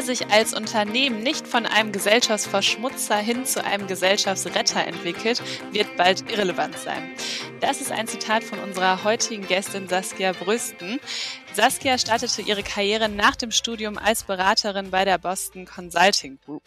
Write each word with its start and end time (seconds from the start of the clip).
wer 0.00 0.06
sich 0.16 0.30
als 0.30 0.54
Unternehmen 0.54 1.22
nicht 1.22 1.46
von 1.46 1.66
einem 1.66 1.92
Gesellschaftsverschmutzer 1.92 3.16
hin 3.18 3.44
zu 3.44 3.62
einem 3.62 3.86
Gesellschaftsretter 3.86 4.86
entwickelt, 4.86 5.42
wird 5.72 5.94
bald 5.98 6.24
irrelevant 6.32 6.78
sein. 6.78 7.10
Das 7.60 7.82
ist 7.82 7.92
ein 7.92 8.06
Zitat 8.06 8.42
von 8.42 8.58
unserer 8.60 9.04
heutigen 9.04 9.46
Gästin 9.46 9.88
Saskia 9.88 10.32
Brüsten. 10.32 11.00
Saskia 11.52 11.98
startete 11.98 12.42
ihre 12.42 12.62
Karriere 12.62 13.08
nach 13.08 13.34
dem 13.34 13.50
Studium 13.50 13.98
als 13.98 14.22
Beraterin 14.22 14.92
bei 14.92 15.04
der 15.04 15.18
Boston 15.18 15.66
Consulting 15.66 16.38
Group. 16.38 16.62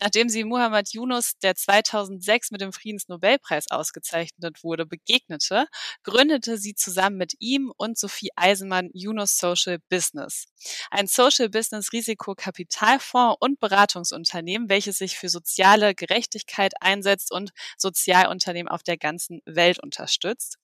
Nachdem 0.00 0.30
sie 0.30 0.44
Muhammad 0.44 0.88
Yunus, 0.94 1.34
der 1.42 1.54
2006 1.54 2.50
mit 2.50 2.62
dem 2.62 2.72
Friedensnobelpreis 2.72 3.70
ausgezeichnet 3.70 4.64
wurde, 4.64 4.86
begegnete, 4.86 5.66
gründete 6.02 6.56
sie 6.56 6.74
zusammen 6.74 7.18
mit 7.18 7.34
ihm 7.40 7.72
und 7.76 7.98
Sophie 7.98 8.30
Eisenmann 8.34 8.88
Yunus 8.94 9.36
Social 9.36 9.78
Business. 9.90 10.46
Ein 10.90 11.08
Social 11.08 11.50
Business 11.50 11.92
Risikokapitalfonds 11.92 13.36
und 13.38 13.60
Beratungsunternehmen, 13.60 14.70
welches 14.70 14.96
sich 14.96 15.18
für 15.18 15.28
soziale 15.28 15.94
Gerechtigkeit 15.94 16.72
einsetzt 16.80 17.30
und 17.30 17.52
Sozialunternehmen 17.76 18.70
auf 18.70 18.82
der 18.82 18.96
ganzen 18.96 19.42
Welt 19.44 19.78
unterstützt. 19.78 20.58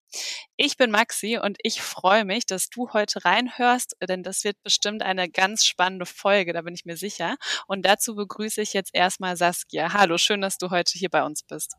Ich 0.57 0.77
bin 0.77 0.91
Maxi 0.91 1.39
und 1.39 1.59
ich 1.63 1.83
freue 1.83 2.25
mich, 2.25 2.47
dass 2.47 2.71
du 2.71 2.93
heute 2.93 3.25
reinhörst, 3.25 3.97
denn 4.09 4.23
das 4.23 4.45
wird 4.45 4.57
bestimmt 4.63 5.03
eine 5.03 5.29
ganz 5.29 5.65
spannende 5.65 6.07
Folge, 6.07 6.53
da 6.53 6.63
bin 6.63 6.75
ich 6.75 6.85
mir 6.85 6.97
sicher. 6.97 7.37
Und 7.67 7.85
dazu 7.85 8.15
begrüße 8.15 8.61
ich 8.61 8.73
jetzt 8.73 8.91
erstmal 8.95 9.37
Saskia. 9.37 9.93
Hallo, 9.93 10.19
schön, 10.19 10.41
dass 10.41 10.59
du 10.59 10.71
heute 10.71 10.99
hier 10.99 11.11
bei 11.11 11.23
uns 11.23 11.43
bist. 11.43 11.75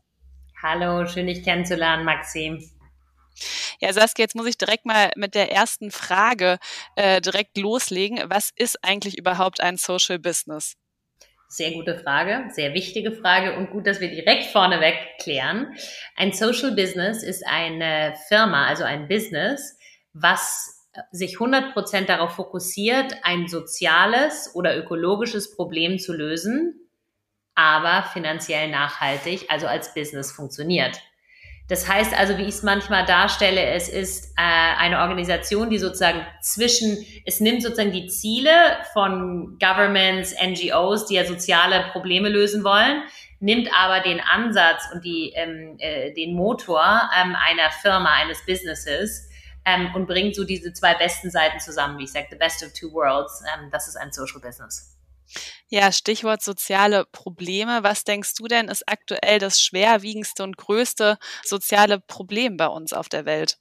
Hallo, 0.62 1.06
schön 1.06 1.26
dich 1.26 1.42
kennenzulernen, 1.42 2.04
Maxi. 2.04 2.70
Ja, 3.80 3.92
Saskia, 3.92 4.24
jetzt 4.24 4.36
muss 4.36 4.46
ich 4.46 4.58
direkt 4.58 4.84
mal 4.84 5.10
mit 5.16 5.34
der 5.34 5.50
ersten 5.50 5.90
Frage 5.90 6.58
äh, 6.96 7.20
direkt 7.20 7.56
loslegen. 7.56 8.20
Was 8.26 8.50
ist 8.56 8.84
eigentlich 8.84 9.16
überhaupt 9.16 9.60
ein 9.60 9.76
Social 9.76 10.18
Business? 10.18 10.76
Sehr 11.52 11.72
gute 11.72 11.98
Frage, 11.98 12.44
sehr 12.52 12.74
wichtige 12.74 13.10
Frage 13.10 13.56
und 13.56 13.72
gut, 13.72 13.84
dass 13.84 14.00
wir 14.00 14.08
direkt 14.08 14.44
vorneweg 14.52 14.94
klären. 15.20 15.74
Ein 16.14 16.32
Social 16.32 16.76
Business 16.76 17.24
ist 17.24 17.44
eine 17.44 18.14
Firma, 18.28 18.68
also 18.68 18.84
ein 18.84 19.08
Business, 19.08 19.76
was 20.12 20.86
sich 21.10 21.38
100% 21.38 22.06
darauf 22.06 22.36
fokussiert, 22.36 23.16
ein 23.24 23.48
soziales 23.48 24.54
oder 24.54 24.78
ökologisches 24.78 25.56
Problem 25.56 25.98
zu 25.98 26.12
lösen, 26.12 26.88
aber 27.56 28.04
finanziell 28.04 28.70
nachhaltig, 28.70 29.46
also 29.48 29.66
als 29.66 29.92
Business 29.92 30.30
funktioniert. 30.30 31.00
Das 31.70 31.86
heißt 31.86 32.18
also, 32.18 32.36
wie 32.36 32.42
ich 32.42 32.48
es 32.48 32.62
manchmal 32.64 33.06
darstelle, 33.06 33.64
es 33.64 33.88
ist 33.88 34.32
äh, 34.36 34.40
eine 34.76 34.98
Organisation, 35.02 35.70
die 35.70 35.78
sozusagen 35.78 36.26
zwischen, 36.40 37.06
es 37.24 37.38
nimmt 37.38 37.62
sozusagen 37.62 37.92
die 37.92 38.08
Ziele 38.08 38.50
von 38.92 39.56
Governments, 39.60 40.34
NGOs, 40.34 41.06
die 41.06 41.14
ja 41.14 41.24
soziale 41.24 41.84
Probleme 41.92 42.28
lösen 42.28 42.64
wollen, 42.64 43.04
nimmt 43.38 43.68
aber 43.72 44.00
den 44.00 44.18
Ansatz 44.20 44.82
und 44.92 45.04
die, 45.04 45.32
ähm, 45.36 45.76
äh, 45.78 46.12
den 46.12 46.34
Motor 46.34 47.08
ähm, 47.16 47.36
einer 47.36 47.70
Firma, 47.82 48.14
eines 48.14 48.44
Businesses 48.44 49.28
ähm, 49.64 49.94
und 49.94 50.08
bringt 50.08 50.34
so 50.34 50.42
diese 50.42 50.72
zwei 50.72 50.94
besten 50.94 51.30
Seiten 51.30 51.60
zusammen, 51.60 51.98
wie 51.98 52.04
ich 52.04 52.10
sage, 52.10 52.26
the 52.30 52.36
best 52.36 52.64
of 52.64 52.72
two 52.72 52.92
worlds. 52.92 53.44
Ähm, 53.54 53.70
das 53.70 53.86
ist 53.86 53.94
ein 53.94 54.10
Social 54.10 54.40
Business. 54.40 54.98
Ja, 55.72 55.92
Stichwort 55.92 56.42
soziale 56.42 57.06
Probleme. 57.12 57.84
Was 57.84 58.02
denkst 58.02 58.34
du 58.34 58.48
denn 58.48 58.66
ist 58.66 58.88
aktuell 58.88 59.38
das 59.38 59.62
schwerwiegendste 59.62 60.42
und 60.42 60.56
größte 60.56 61.16
soziale 61.44 62.00
Problem 62.00 62.56
bei 62.56 62.66
uns 62.66 62.92
auf 62.92 63.08
der 63.08 63.24
Welt? 63.24 63.56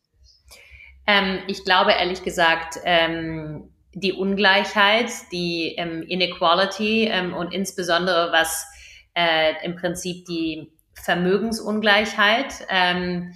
Ähm, 1.06 1.44
ich 1.46 1.64
glaube 1.64 1.92
ehrlich 1.92 2.24
gesagt, 2.24 2.80
ähm, 2.84 3.70
die 3.94 4.14
Ungleichheit, 4.14 5.12
die 5.32 5.76
ähm, 5.78 6.02
Inequality 6.02 7.06
ähm, 7.06 7.36
und 7.36 7.54
insbesondere 7.54 8.32
was 8.32 8.66
äh, 9.14 9.54
im 9.64 9.76
Prinzip 9.76 10.26
die 10.26 10.72
Vermögensungleichheit. 10.96 12.66
Ähm, 12.70 13.36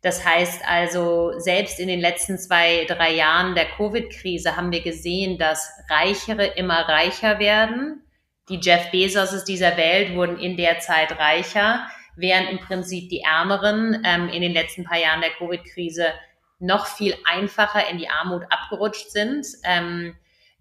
das 0.00 0.24
heißt 0.24 0.62
also, 0.64 1.38
selbst 1.38 1.80
in 1.80 1.88
den 1.88 2.00
letzten 2.00 2.38
zwei, 2.38 2.84
drei 2.86 3.14
Jahren 3.14 3.56
der 3.56 3.66
Covid-Krise 3.66 4.56
haben 4.56 4.70
wir 4.70 4.82
gesehen, 4.82 5.38
dass 5.38 5.72
Reichere 5.88 6.46
immer 6.46 6.88
reicher 6.88 7.40
werden. 7.40 8.04
Die 8.48 8.60
Jeff 8.60 8.90
Bezoses 8.90 9.44
dieser 9.44 9.76
Welt 9.76 10.14
wurden 10.14 10.38
in 10.38 10.56
der 10.56 10.80
Zeit 10.80 11.18
reicher, 11.18 11.86
während 12.16 12.50
im 12.50 12.58
Prinzip 12.58 13.08
die 13.08 13.20
Ärmeren 13.20 14.02
ähm, 14.04 14.28
in 14.28 14.42
den 14.42 14.52
letzten 14.52 14.84
paar 14.84 14.98
Jahren 14.98 15.20
der 15.20 15.30
Covid-Krise 15.30 16.12
noch 16.58 16.86
viel 16.86 17.16
einfacher 17.24 17.88
in 17.88 17.98
die 17.98 18.08
Armut 18.08 18.44
abgerutscht 18.50 19.10
sind. 19.10 19.46
Ähm, 19.64 20.14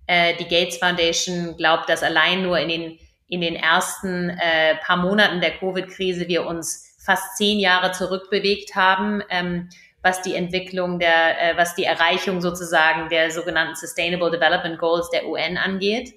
äh, 0.08 0.36
die 0.36 0.48
Gates 0.48 0.78
Foundation 0.78 1.58
glaubt, 1.58 1.90
dass 1.90 2.04
allein 2.04 2.44
nur 2.44 2.58
in 2.60 2.70
den, 2.70 3.00
in 3.28 3.42
den 3.42 3.56
ersten 3.56 4.30
äh, 4.30 4.76
paar 4.78 4.98
Monaten 4.98 5.42
der 5.42 5.58
Covid-Krise 5.58 6.28
wir 6.28 6.46
uns 6.46 6.98
fast 7.04 7.38
zehn 7.38 7.60
Jahre 7.60 7.92
zurückbewegt 7.92 8.76
haben, 8.76 9.24
ähm, 9.30 9.70
was 10.04 10.22
die 10.22 10.36
Entwicklung 10.36 11.00
der, 11.00 11.42
äh, 11.42 11.58
was 11.58 11.76
die 11.76 11.84
Erreichung 11.84 12.42
sozusagen 12.42 13.10
der 13.10 13.32
sogenannten 13.32 13.76
Sustainable 13.76 14.32
Development 14.32 14.78
Goals 14.80 15.10
der 15.10 15.28
UN 15.28 15.58
angeht. 15.58 16.14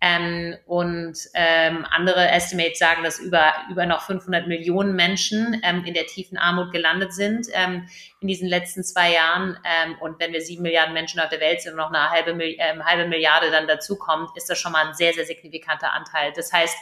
Ähm, 0.00 0.56
und 0.66 1.18
ähm, 1.34 1.84
andere 1.90 2.28
Estimates 2.28 2.78
sagen, 2.78 3.02
dass 3.02 3.18
über, 3.18 3.52
über 3.68 3.84
noch 3.84 4.02
500 4.02 4.46
Millionen 4.46 4.94
Menschen 4.94 5.60
ähm, 5.64 5.84
in 5.84 5.94
der 5.94 6.06
tiefen 6.06 6.38
Armut 6.38 6.70
gelandet 6.70 7.12
sind 7.12 7.48
ähm, 7.52 7.88
in 8.20 8.28
diesen 8.28 8.48
letzten 8.48 8.84
zwei 8.84 9.12
Jahren. 9.12 9.58
Ähm, 9.64 9.96
und 10.00 10.20
wenn 10.20 10.32
wir 10.32 10.40
sieben 10.40 10.62
Milliarden 10.62 10.94
Menschen 10.94 11.18
auf 11.18 11.30
der 11.30 11.40
Welt 11.40 11.62
sind 11.62 11.72
und 11.72 11.78
noch 11.78 11.92
eine 11.92 12.10
halbe, 12.10 12.30
ähm, 12.30 12.84
halbe 12.84 13.08
Milliarde 13.08 13.50
dann 13.50 13.66
dazukommt, 13.66 14.30
ist 14.36 14.48
das 14.48 14.58
schon 14.58 14.70
mal 14.70 14.86
ein 14.86 14.94
sehr, 14.94 15.12
sehr 15.14 15.26
signifikanter 15.26 15.92
Anteil. 15.92 16.32
Das 16.32 16.52
heißt, 16.52 16.76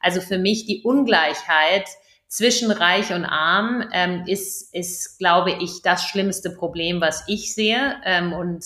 also 0.00 0.20
für 0.20 0.38
mich 0.38 0.66
die 0.66 0.82
Ungleichheit 0.82 1.86
zwischen 2.26 2.72
Reich 2.72 3.12
und 3.12 3.24
Arm 3.24 3.88
ist, 4.26 4.74
ist, 4.74 5.18
glaube 5.18 5.52
ich, 5.52 5.80
das 5.82 6.04
schlimmste 6.04 6.50
Problem, 6.50 7.00
was 7.00 7.24
ich 7.28 7.54
sehe. 7.54 7.96
Und 8.36 8.64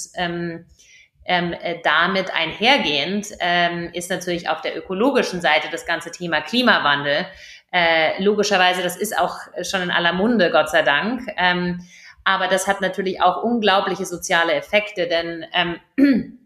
ähm, 1.24 1.52
äh, 1.52 1.78
damit 1.82 2.32
einhergehend 2.34 3.28
ähm, 3.40 3.90
ist 3.92 4.10
natürlich 4.10 4.48
auf 4.48 4.60
der 4.62 4.76
ökologischen 4.76 5.40
Seite 5.40 5.68
das 5.70 5.86
ganze 5.86 6.10
Thema 6.10 6.40
Klimawandel. 6.40 7.26
Äh, 7.72 8.22
logischerweise, 8.22 8.82
das 8.82 8.96
ist 8.96 9.16
auch 9.16 9.36
schon 9.62 9.82
in 9.82 9.90
aller 9.90 10.12
Munde, 10.12 10.50
Gott 10.50 10.70
sei 10.70 10.82
Dank. 10.82 11.22
Ähm, 11.36 11.86
aber 12.24 12.48
das 12.48 12.66
hat 12.66 12.80
natürlich 12.80 13.22
auch 13.22 13.42
unglaubliche 13.42 14.06
soziale 14.06 14.54
Effekte, 14.54 15.08
denn 15.08 15.44
ähm, 15.52 15.80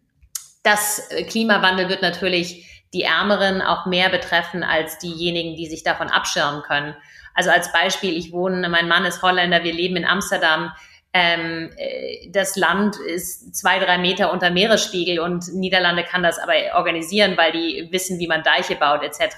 das 0.63 1.09
Klimawandel 1.29 1.89
wird 1.89 2.03
natürlich 2.03 2.85
die 2.93 3.03
Ärmeren 3.03 3.61
auch 3.61 3.87
mehr 3.87 4.09
betreffen 4.09 4.63
als 4.63 4.99
diejenigen, 4.99 5.57
die 5.57 5.67
sich 5.67 5.83
davon 5.83 6.09
abschirmen 6.09 6.63
können. 6.63 6.95
Also 7.35 7.51
als 7.51 7.73
Beispiel, 7.73 8.17
ich 8.17 8.33
wohne, 8.33 8.69
mein 8.69 8.89
Mann 8.89 9.05
ist 9.05 9.23
Holländer, 9.23 9.65
wir 9.65 9.73
leben 9.73 9.97
in 9.97 10.05
Amsterdam. 10.05 10.73
Ähm, 11.17 11.71
äh, 11.77 12.29
das 12.31 12.57
Land 12.57 12.97
ist 12.97 13.55
zwei, 13.55 13.79
drei 13.79 13.99
Meter 13.99 14.33
unter 14.33 14.51
Meeresspiegel 14.51 15.21
und 15.21 15.55
Niederlande 15.55 16.03
kann 16.03 16.25
das 16.25 16.41
aber 16.41 16.55
organisieren, 16.75 17.37
weil 17.37 17.53
die 17.53 17.87
wissen, 17.93 18.19
wie 18.19 18.27
man 18.27 18.43
Deiche 18.43 18.75
baut 18.75 19.05
etc. 19.05 19.37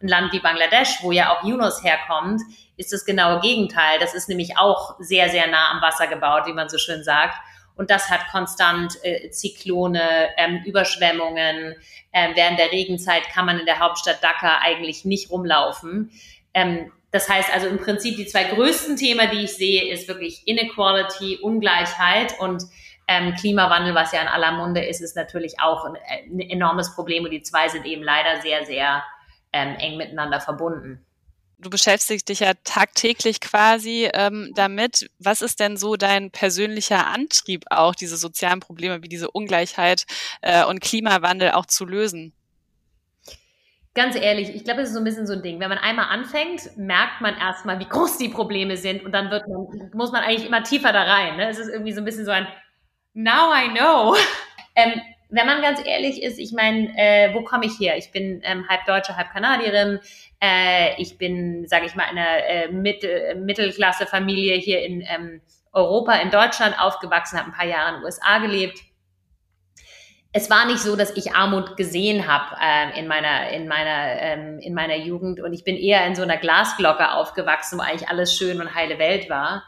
Ein 0.00 0.08
Land 0.08 0.32
wie 0.32 0.40
Bangladesch, 0.40 1.00
wo 1.02 1.12
ja 1.12 1.30
auch 1.30 1.44
Yunus 1.44 1.84
herkommt, 1.84 2.40
ist 2.78 2.94
das 2.94 3.04
genaue 3.04 3.40
Gegenteil. 3.40 3.98
Das 4.00 4.14
ist 4.14 4.30
nämlich 4.30 4.56
auch 4.56 4.96
sehr, 4.98 5.28
sehr 5.28 5.46
nah 5.46 5.72
am 5.72 5.82
Wasser 5.82 6.06
gebaut, 6.06 6.46
wie 6.46 6.54
man 6.54 6.70
so 6.70 6.78
schön 6.78 7.04
sagt. 7.04 7.36
Und 7.76 7.90
das 7.90 8.08
hat 8.08 8.20
konstant 8.32 8.96
äh, 9.04 9.30
Zyklone, 9.30 10.30
ähm, 10.38 10.62
Überschwemmungen. 10.64 11.74
Ähm, 12.14 12.32
während 12.34 12.58
der 12.58 12.72
Regenzeit 12.72 13.28
kann 13.28 13.44
man 13.44 13.58
in 13.58 13.66
der 13.66 13.78
Hauptstadt 13.78 14.24
Dhaka 14.24 14.60
eigentlich 14.62 15.04
nicht 15.04 15.30
rumlaufen. 15.30 16.10
Ähm, 16.54 16.90
das 17.10 17.28
heißt 17.28 17.52
also 17.52 17.66
im 17.66 17.78
Prinzip 17.78 18.16
die 18.16 18.26
zwei 18.26 18.44
größten 18.44 18.96
Themen, 18.96 19.28
die 19.32 19.44
ich 19.44 19.54
sehe, 19.54 19.92
ist 19.92 20.08
wirklich 20.08 20.46
Inequality, 20.46 21.38
Ungleichheit 21.42 22.38
und 22.38 22.62
ähm, 23.08 23.34
Klimawandel, 23.34 23.94
was 23.94 24.12
ja 24.12 24.22
in 24.22 24.28
aller 24.28 24.52
Munde 24.52 24.84
ist, 24.84 25.00
ist 25.00 25.16
natürlich 25.16 25.60
auch 25.60 25.84
ein, 25.84 25.96
ein 26.08 26.40
enormes 26.40 26.94
Problem 26.94 27.24
und 27.24 27.30
die 27.30 27.42
zwei 27.42 27.68
sind 27.68 27.84
eben 27.84 28.02
leider 28.02 28.40
sehr, 28.40 28.64
sehr 28.64 29.02
ähm, 29.52 29.74
eng 29.78 29.96
miteinander 29.96 30.40
verbunden 30.40 31.04
du 31.60 31.70
beschäftigst 31.70 32.28
dich 32.28 32.40
ja 32.40 32.52
tagtäglich 32.64 33.40
quasi 33.40 34.08
ähm, 34.12 34.52
damit. 34.54 35.10
Was 35.18 35.42
ist 35.42 35.60
denn 35.60 35.76
so 35.76 35.96
dein 35.96 36.30
persönlicher 36.30 37.06
Antrieb 37.06 37.64
auch, 37.70 37.94
diese 37.94 38.16
sozialen 38.16 38.60
Probleme 38.60 39.02
wie 39.02 39.08
diese 39.08 39.30
Ungleichheit 39.30 40.06
äh, 40.40 40.64
und 40.64 40.80
Klimawandel 40.80 41.52
auch 41.52 41.66
zu 41.66 41.84
lösen? 41.84 42.32
Ganz 43.94 44.14
ehrlich, 44.14 44.54
ich 44.54 44.62
glaube, 44.62 44.82
es 44.82 44.88
ist 44.88 44.94
so 44.94 45.00
ein 45.00 45.04
bisschen 45.04 45.26
so 45.26 45.32
ein 45.32 45.42
Ding. 45.42 45.58
Wenn 45.58 45.68
man 45.68 45.78
einmal 45.78 46.06
anfängt, 46.06 46.76
merkt 46.76 47.20
man 47.20 47.36
erstmal, 47.36 47.80
wie 47.80 47.88
groß 47.88 48.18
die 48.18 48.28
Probleme 48.28 48.76
sind 48.76 49.04
und 49.04 49.12
dann 49.12 49.30
wird 49.30 49.48
man, 49.48 49.90
muss 49.94 50.12
man 50.12 50.22
eigentlich 50.22 50.46
immer 50.46 50.62
tiefer 50.62 50.92
da 50.92 51.02
rein. 51.02 51.36
Ne? 51.36 51.48
Es 51.48 51.58
ist 51.58 51.68
irgendwie 51.68 51.92
so 51.92 52.00
ein 52.00 52.04
bisschen 52.04 52.24
so 52.24 52.30
ein 52.30 52.46
Now 53.14 53.52
I 53.54 53.68
know. 53.68 54.16
Ähm, 54.76 55.00
wenn 55.30 55.46
man 55.46 55.62
ganz 55.62 55.84
ehrlich 55.84 56.22
ist, 56.22 56.38
ich 56.38 56.52
meine, 56.52 56.96
äh, 56.96 57.34
wo 57.34 57.42
komme 57.42 57.66
ich 57.66 57.78
her? 57.80 57.96
Ich 57.96 58.12
bin 58.12 58.40
ähm, 58.44 58.68
halb 58.68 58.84
Deutsche, 58.86 59.16
halb 59.16 59.30
Kanadierin. 59.30 59.98
Äh, 60.40 61.00
ich 61.02 61.18
bin, 61.18 61.66
sage 61.66 61.86
ich 61.86 61.96
mal, 61.96 62.04
in 62.04 62.18
einer 62.18 62.46
äh, 62.46 62.68
Mittel, 62.68 63.34
Mittelklasse-Familie 63.34 64.56
hier 64.56 64.84
in 64.84 65.00
ähm, 65.02 65.40
Europa, 65.72 66.14
in 66.14 66.30
Deutschland 66.30 66.80
aufgewachsen, 66.80 67.36
habe 67.36 67.50
ein 67.50 67.56
paar 67.56 67.66
Jahre 67.66 67.90
in 67.90 67.94
den 67.96 68.04
USA 68.04 68.38
gelebt. 68.38 68.80
Es 70.32 70.48
war 70.48 70.64
nicht 70.66 70.78
so, 70.78 70.94
dass 70.94 71.16
ich 71.16 71.34
Armut 71.34 71.76
gesehen 71.76 72.28
habe 72.28 72.56
äh, 72.60 72.98
in 72.98 73.08
meiner 73.08 73.50
in 73.50 73.66
meiner 73.66 74.20
ähm, 74.20 74.58
in 74.60 74.74
meiner 74.74 74.96
Jugend 74.96 75.40
und 75.40 75.52
ich 75.52 75.64
bin 75.64 75.76
eher 75.76 76.06
in 76.06 76.14
so 76.14 76.22
einer 76.22 76.36
Glasglocke 76.36 77.12
aufgewachsen, 77.12 77.78
wo 77.78 77.82
eigentlich 77.82 78.08
alles 78.08 78.36
schön 78.36 78.60
und 78.60 78.74
heile 78.74 78.98
Welt 78.98 79.28
war. 79.28 79.64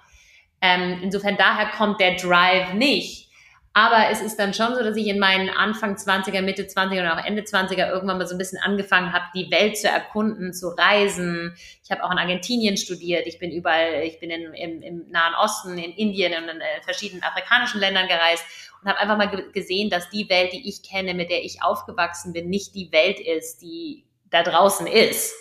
Ähm, 0.61 1.01
insofern 1.03 1.37
daher 1.37 1.73
kommt 1.77 2.01
der 2.01 2.15
Drive 2.15 2.75
nicht. 2.75 3.29
Aber 3.75 4.11
es 4.11 4.21
ist 4.21 4.39
dann 4.39 4.53
schon 4.53 4.75
so, 4.75 4.83
dass 4.83 4.97
ich 4.97 5.07
in 5.07 5.19
meinen 5.19 5.49
Anfang 5.49 5.95
20er, 5.95 6.43
Mitte 6.43 6.65
20er 6.65 7.01
und 7.01 7.09
auch 7.09 7.25
Ende 7.25 7.43
20er 7.43 7.89
irgendwann 7.91 8.19
mal 8.19 8.27
so 8.27 8.35
ein 8.35 8.39
bisschen 8.39 8.61
angefangen 8.63 9.15
habe, 9.15 9.25
die 9.35 9.51
Welt 9.51 9.79
zu 9.79 9.89
erkunden, 9.89 10.53
zu 10.53 10.69
reisen. 10.69 11.57
Ich 11.83 11.91
habe 11.91 12.05
auch 12.05 12.11
in 12.11 12.19
Argentinien 12.19 12.77
studiert. 12.77 13.27
Ich 13.27 13.39
bin 13.39 13.51
überall, 13.51 14.03
ich 14.05 14.21
bin 14.21 14.31
in, 14.31 14.53
im, 14.53 14.83
im 14.83 15.11
Nahen 15.11 15.35
Osten, 15.35 15.79
in 15.79 15.93
Indien 15.93 16.35
und 16.35 16.51
in 16.51 16.61
äh, 16.61 16.83
verschiedenen 16.85 17.23
afrikanischen 17.23 17.81
Ländern 17.81 18.09
gereist 18.09 18.45
und 18.83 18.91
habe 18.91 18.99
einfach 18.99 19.17
mal 19.17 19.51
gesehen, 19.53 19.89
dass 19.89 20.11
die 20.11 20.29
Welt, 20.29 20.53
die 20.53 20.69
ich 20.69 20.83
kenne, 20.83 21.15
mit 21.15 21.31
der 21.31 21.43
ich 21.43 21.63
aufgewachsen 21.63 22.35
bin, 22.35 22.51
nicht 22.51 22.75
die 22.75 22.93
Welt 22.93 23.21
ist, 23.21 23.63
die 23.63 24.05
da 24.31 24.43
draußen 24.43 24.87
ist. 24.87 25.35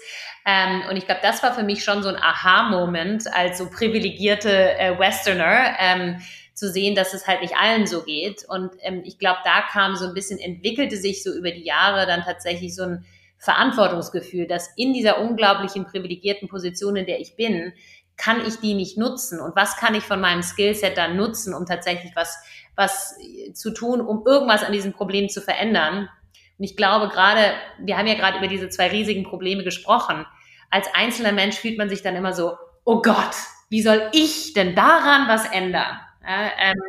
Ähm, 0.45 0.83
und 0.89 0.97
ich 0.97 1.05
glaube, 1.05 1.21
das 1.21 1.43
war 1.43 1.53
für 1.53 1.63
mich 1.63 1.83
schon 1.83 2.01
so 2.01 2.09
ein 2.09 2.15
Aha-Moment 2.15 3.31
als 3.33 3.57
so 3.57 3.69
privilegierte 3.69 4.77
äh, 4.77 4.97
Westerner. 4.97 5.75
Ähm, 5.79 6.21
zu 6.61 6.71
sehen, 6.71 6.93
dass 6.93 7.15
es 7.15 7.25
halt 7.25 7.41
nicht 7.41 7.57
allen 7.57 7.87
so 7.87 8.03
geht. 8.03 8.45
Und 8.47 8.69
ähm, 8.81 9.01
ich 9.03 9.17
glaube, 9.17 9.39
da 9.43 9.63
kam 9.63 9.95
so 9.95 10.05
ein 10.05 10.13
bisschen, 10.13 10.37
entwickelte 10.37 10.95
sich 10.95 11.23
so 11.23 11.33
über 11.33 11.49
die 11.49 11.63
Jahre 11.63 12.05
dann 12.05 12.21
tatsächlich 12.21 12.75
so 12.75 12.83
ein 12.83 13.05
Verantwortungsgefühl, 13.39 14.45
dass 14.45 14.69
in 14.77 14.93
dieser 14.93 15.19
unglaublichen 15.19 15.85
privilegierten 15.85 16.47
Position, 16.47 16.97
in 16.97 17.07
der 17.07 17.19
ich 17.19 17.35
bin, 17.35 17.73
kann 18.15 18.45
ich 18.45 18.57
die 18.57 18.75
nicht 18.75 18.95
nutzen 18.95 19.39
und 19.39 19.55
was 19.55 19.75
kann 19.77 19.95
ich 19.95 20.03
von 20.03 20.21
meinem 20.21 20.43
Skillset 20.43 20.95
dann 20.95 21.17
nutzen, 21.17 21.55
um 21.55 21.65
tatsächlich 21.65 22.11
was, 22.15 22.37
was 22.75 23.15
zu 23.55 23.71
tun, 23.71 23.99
um 23.99 24.23
irgendwas 24.27 24.63
an 24.63 24.71
diesem 24.71 24.93
Problem 24.93 25.29
zu 25.29 25.41
verändern. 25.41 26.09
Und 26.59 26.63
ich 26.63 26.77
glaube 26.77 27.09
gerade, 27.09 27.55
wir 27.79 27.97
haben 27.97 28.05
ja 28.05 28.13
gerade 28.13 28.37
über 28.37 28.47
diese 28.47 28.69
zwei 28.69 28.89
riesigen 28.89 29.23
Probleme 29.23 29.63
gesprochen. 29.63 30.27
Als 30.69 30.87
einzelner 30.93 31.31
Mensch 31.31 31.55
fühlt 31.55 31.79
man 31.79 31.89
sich 31.89 32.03
dann 32.03 32.15
immer 32.15 32.33
so, 32.33 32.55
oh 32.85 33.01
Gott, 33.01 33.35
wie 33.71 33.81
soll 33.81 34.11
ich 34.13 34.53
denn 34.53 34.75
daran 34.75 35.27
was 35.27 35.49
ändern? 35.51 35.97
Ja, 36.23 36.51
ähm, 36.59 36.81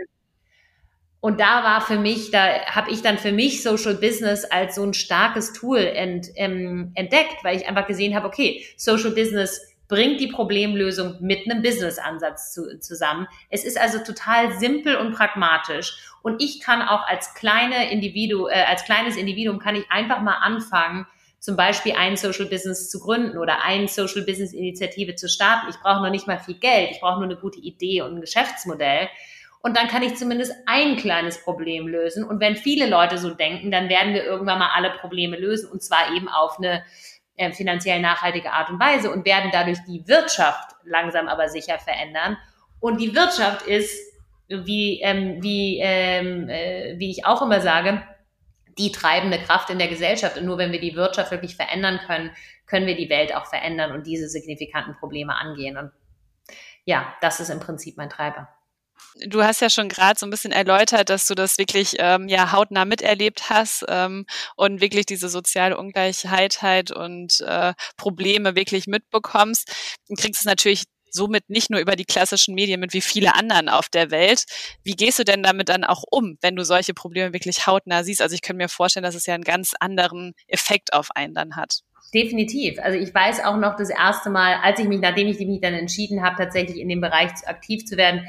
und 1.21 1.39
da 1.39 1.63
war 1.63 1.81
für 1.81 1.99
mich, 1.99 2.33
da 2.33 2.67
habe 2.67 2.91
ich 2.91 3.01
dann 3.01 3.17
für 3.17 3.31
mich 3.31 3.63
Social 3.63 3.95
Business 3.95 4.45
als 4.45 4.75
so 4.75 4.83
ein 4.83 4.93
starkes 4.93 5.53
Tool 5.53 5.79
ent, 5.79 6.27
ähm, 6.35 6.91
entdeckt, 6.97 7.45
weil 7.45 7.57
ich 7.57 7.69
einfach 7.69 7.87
gesehen 7.87 8.17
habe, 8.17 8.27
okay, 8.27 8.65
Social 8.77 9.13
Business 9.13 9.61
bringt 9.87 10.21
die 10.21 10.27
Problemlösung 10.27 11.19
mit 11.21 11.49
einem 11.49 11.63
Business-Ansatz 11.63 12.53
zu, 12.53 12.81
zusammen. 12.81 13.29
Es 13.51 13.65
ist 13.65 13.79
also 13.79 13.99
total 13.99 14.59
simpel 14.59 14.97
und 14.97 15.13
pragmatisch. 15.13 15.97
Und 16.23 16.43
ich 16.43 16.61
kann 16.61 16.83
auch 16.83 17.07
als 17.07 17.35
kleine 17.35 17.93
Individu, 17.93 18.49
äh, 18.49 18.65
als 18.67 18.85
kleines 18.85 19.17
Individuum 19.17 19.59
kann 19.61 19.77
ich 19.77 19.89
einfach 19.91 20.23
mal 20.23 20.39
anfangen, 20.39 21.07
zum 21.43 21.57
Beispiel 21.57 21.95
ein 21.97 22.17
Social 22.17 22.47
Business 22.47 22.89
zu 22.89 23.01
gründen 23.01 23.37
oder 23.37 23.65
eine 23.65 23.89
Social 23.89 24.23
Business 24.23 24.53
Initiative 24.53 25.17
zu 25.17 25.29
starten. 25.29 25.67
Ich 25.71 25.77
brauche 25.81 26.01
noch 26.01 26.11
nicht 26.11 26.29
mal 26.29 26.39
viel 26.39 26.55
Geld, 26.55 26.93
ich 26.93 27.01
brauche 27.01 27.17
nur 27.17 27.25
eine 27.25 27.37
gute 27.37 27.59
Idee 27.59 28.03
und 28.03 28.15
ein 28.15 28.21
Geschäftsmodell. 28.21 29.09
Und 29.61 29.77
dann 29.77 29.89
kann 29.89 30.05
ich 30.05 30.15
zumindest 30.15 30.53
ein 30.67 30.97
kleines 30.97 31.43
Problem 31.43 31.89
lösen. 31.89 32.23
Und 32.23 32.39
wenn 32.39 32.55
viele 32.55 32.89
Leute 32.89 33.19
so 33.19 33.31
denken, 33.31 33.73
dann 33.73 33.89
werden 33.89 34.15
wir 34.15 34.23
irgendwann 34.23 34.61
mal 34.61 34.71
alle 34.73 34.91
Probleme 35.01 35.37
lösen 35.37 35.69
und 35.69 35.83
zwar 35.83 36.15
eben 36.15 36.29
auf 36.29 36.59
eine 36.59 36.85
äh, 37.37 37.51
finanziell 37.51 38.01
nachhaltige 38.01 38.53
Art 38.53 38.71
und 38.71 38.79
Weise 38.79 39.11
und 39.11 39.27
werden 39.27 39.51
dadurch 39.53 39.79
die 39.89 40.07
Wirtschaft 40.07 40.77
langsam 40.85 41.27
aber 41.27 41.49
sicher 41.49 41.81
verändern. 41.81 42.37
Und 42.79 43.01
die 43.01 43.17
Wirtschaft 43.17 43.67
ist, 43.67 43.99
wie, 44.47 45.01
ähm, 45.03 45.43
wie, 45.43 45.81
ähm, 45.83 46.49
äh, 46.49 46.95
wie 46.99 47.11
ich 47.11 47.27
auch 47.27 47.43
immer 47.43 47.61
sage, 47.61 48.01
die 48.79 48.93
treibende 48.93 49.39
Kraft 49.39 49.71
in 49.71 49.79
der 49.79 49.89
Gesellschaft. 49.89 50.37
Und 50.39 50.45
nur 50.45 50.59
wenn 50.59 50.73
wir 50.73 50.81
die 50.81 50.95
Wirtschaft 50.95 51.31
wirklich 51.31 51.57
verändern 51.57 52.01
können, 52.07 52.31
können 52.67 52.87
wir 52.87 52.97
die 52.97 53.11
Welt 53.11 53.35
auch 53.35 53.47
verändern 53.47 53.93
und 53.93 54.07
diese 54.07 54.29
signifikanten 54.29 54.95
Probleme 54.97 55.37
angehen. 55.37 55.77
Und 55.77 55.93
ja, 56.85 57.15
das 57.21 57.41
ist 57.41 57.51
im 57.51 57.61
Prinzip 57.61 57.97
mein 57.97 58.11
Treiber. 58.11 58.49
Du 59.27 59.43
hast 59.43 59.61
ja 59.61 59.69
schon 59.69 59.89
gerade 59.89 60.19
so 60.19 60.27
ein 60.27 60.31
bisschen 60.31 60.53
erläutert, 60.53 61.11
dass 61.11 61.27
du 61.27 61.35
das 61.35 61.59
wirklich 61.59 61.97
ähm, 61.99 62.29
ja 62.29 62.53
hautnah 62.53 62.85
miterlebt 62.85 63.51
hast 63.51 63.85
ähm, 63.89 64.27
und 64.57 64.81
wirklich 64.81 65.07
diese 65.07 65.29
soziale 65.29 65.77
Ungleichheit 65.77 66.63
halt 66.63 66.93
und 66.93 67.41
äh, 67.41 67.75
Probleme 67.97 68.55
wirklich 68.55 68.87
mitbekommst. 68.87 69.99
Du 70.09 70.15
kriegst 70.15 70.41
es 70.41 70.47
natürlich 70.47 70.85
somit 71.13 71.49
nicht 71.49 71.71
nur 71.71 71.81
über 71.81 71.95
die 71.95 72.05
klassischen 72.05 72.55
Medien 72.55 72.81
mit 72.81 72.93
wie 72.93 73.01
viele 73.01 73.35
anderen 73.35 73.69
auf 73.69 73.89
der 73.89 74.11
Welt. 74.11 74.45
Wie 74.83 74.97
gehst 74.97 75.19
du 75.19 75.25
denn 75.25 75.43
damit 75.43 75.69
dann 75.69 75.85
auch 75.85 76.05
um, 76.11 76.39
wenn 76.41 76.57
du 76.57 76.65
solche 76.65 76.95
Probleme 76.95 77.33
wirklich 77.33 77.67
hautnah 77.67 78.03
siehst? 78.03 78.23
Also 78.23 78.35
ich 78.35 78.43
kann 78.43 78.57
mir 78.57 78.69
vorstellen, 78.69 79.05
dass 79.05 79.15
es 79.15 79.27
ja 79.27 79.35
einen 79.35 79.45
ganz 79.45 79.75
anderen 79.79 80.35
Effekt 80.49 80.93
auf 80.93 81.11
einen 81.15 81.35
dann 81.35 81.57
hat. 81.57 81.81
Definitiv. 82.13 82.79
Also 82.79 82.99
ich 82.99 83.15
weiß 83.15 83.45
auch 83.45 83.57
noch 83.57 83.77
das 83.77 83.89
erste 83.89 84.29
Mal, 84.29 84.57
als 84.63 84.79
ich 84.81 84.87
mich, 84.87 85.01
nachdem 85.01 85.29
ich 85.29 85.39
mich 85.39 85.61
dann 85.61 85.75
entschieden 85.75 86.23
habe, 86.23 86.37
tatsächlich 86.37 86.79
in 86.79 86.89
dem 86.89 87.01
Bereich 87.01 87.31
aktiv 87.47 87.87
zu 87.87 87.97
werden, 87.97 88.27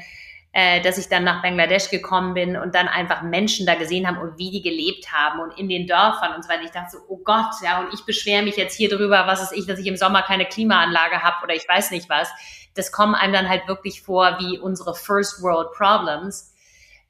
äh, 0.54 0.80
dass 0.80 0.96
ich 0.96 1.08
dann 1.08 1.24
nach 1.24 1.42
Bangladesch 1.42 1.90
gekommen 1.90 2.32
bin 2.32 2.56
und 2.56 2.74
dann 2.74 2.88
einfach 2.88 3.20
Menschen 3.22 3.66
da 3.66 3.74
gesehen 3.74 4.06
haben 4.06 4.16
und 4.16 4.38
wie 4.38 4.50
die 4.50 4.62
gelebt 4.62 5.12
haben 5.12 5.40
und 5.40 5.58
in 5.58 5.68
den 5.68 5.86
Dörfern 5.86 6.34
und 6.34 6.42
so 6.42 6.48
weiter. 6.48 6.62
Ich 6.64 6.70
dachte 6.70 6.92
so, 6.92 6.98
oh 7.08 7.20
Gott, 7.22 7.52
ja, 7.62 7.80
und 7.80 7.92
ich 7.92 8.06
beschwere 8.06 8.42
mich 8.42 8.56
jetzt 8.56 8.76
hier 8.76 8.88
drüber, 8.88 9.26
was 9.26 9.42
ist 9.42 9.52
ich, 9.52 9.66
dass 9.66 9.78
ich 9.78 9.86
im 9.86 9.96
Sommer 9.96 10.22
keine 10.22 10.46
Klimaanlage 10.46 11.22
habe 11.22 11.36
oder 11.44 11.54
ich 11.54 11.68
weiß 11.68 11.90
nicht 11.90 12.08
was 12.08 12.28
das 12.74 12.92
kommen 12.92 13.14
einem 13.14 13.32
dann 13.32 13.48
halt 13.48 13.66
wirklich 13.68 14.02
vor 14.02 14.38
wie 14.40 14.58
unsere 14.58 14.94
First 14.94 15.42
World 15.42 15.72
Problems. 15.72 16.52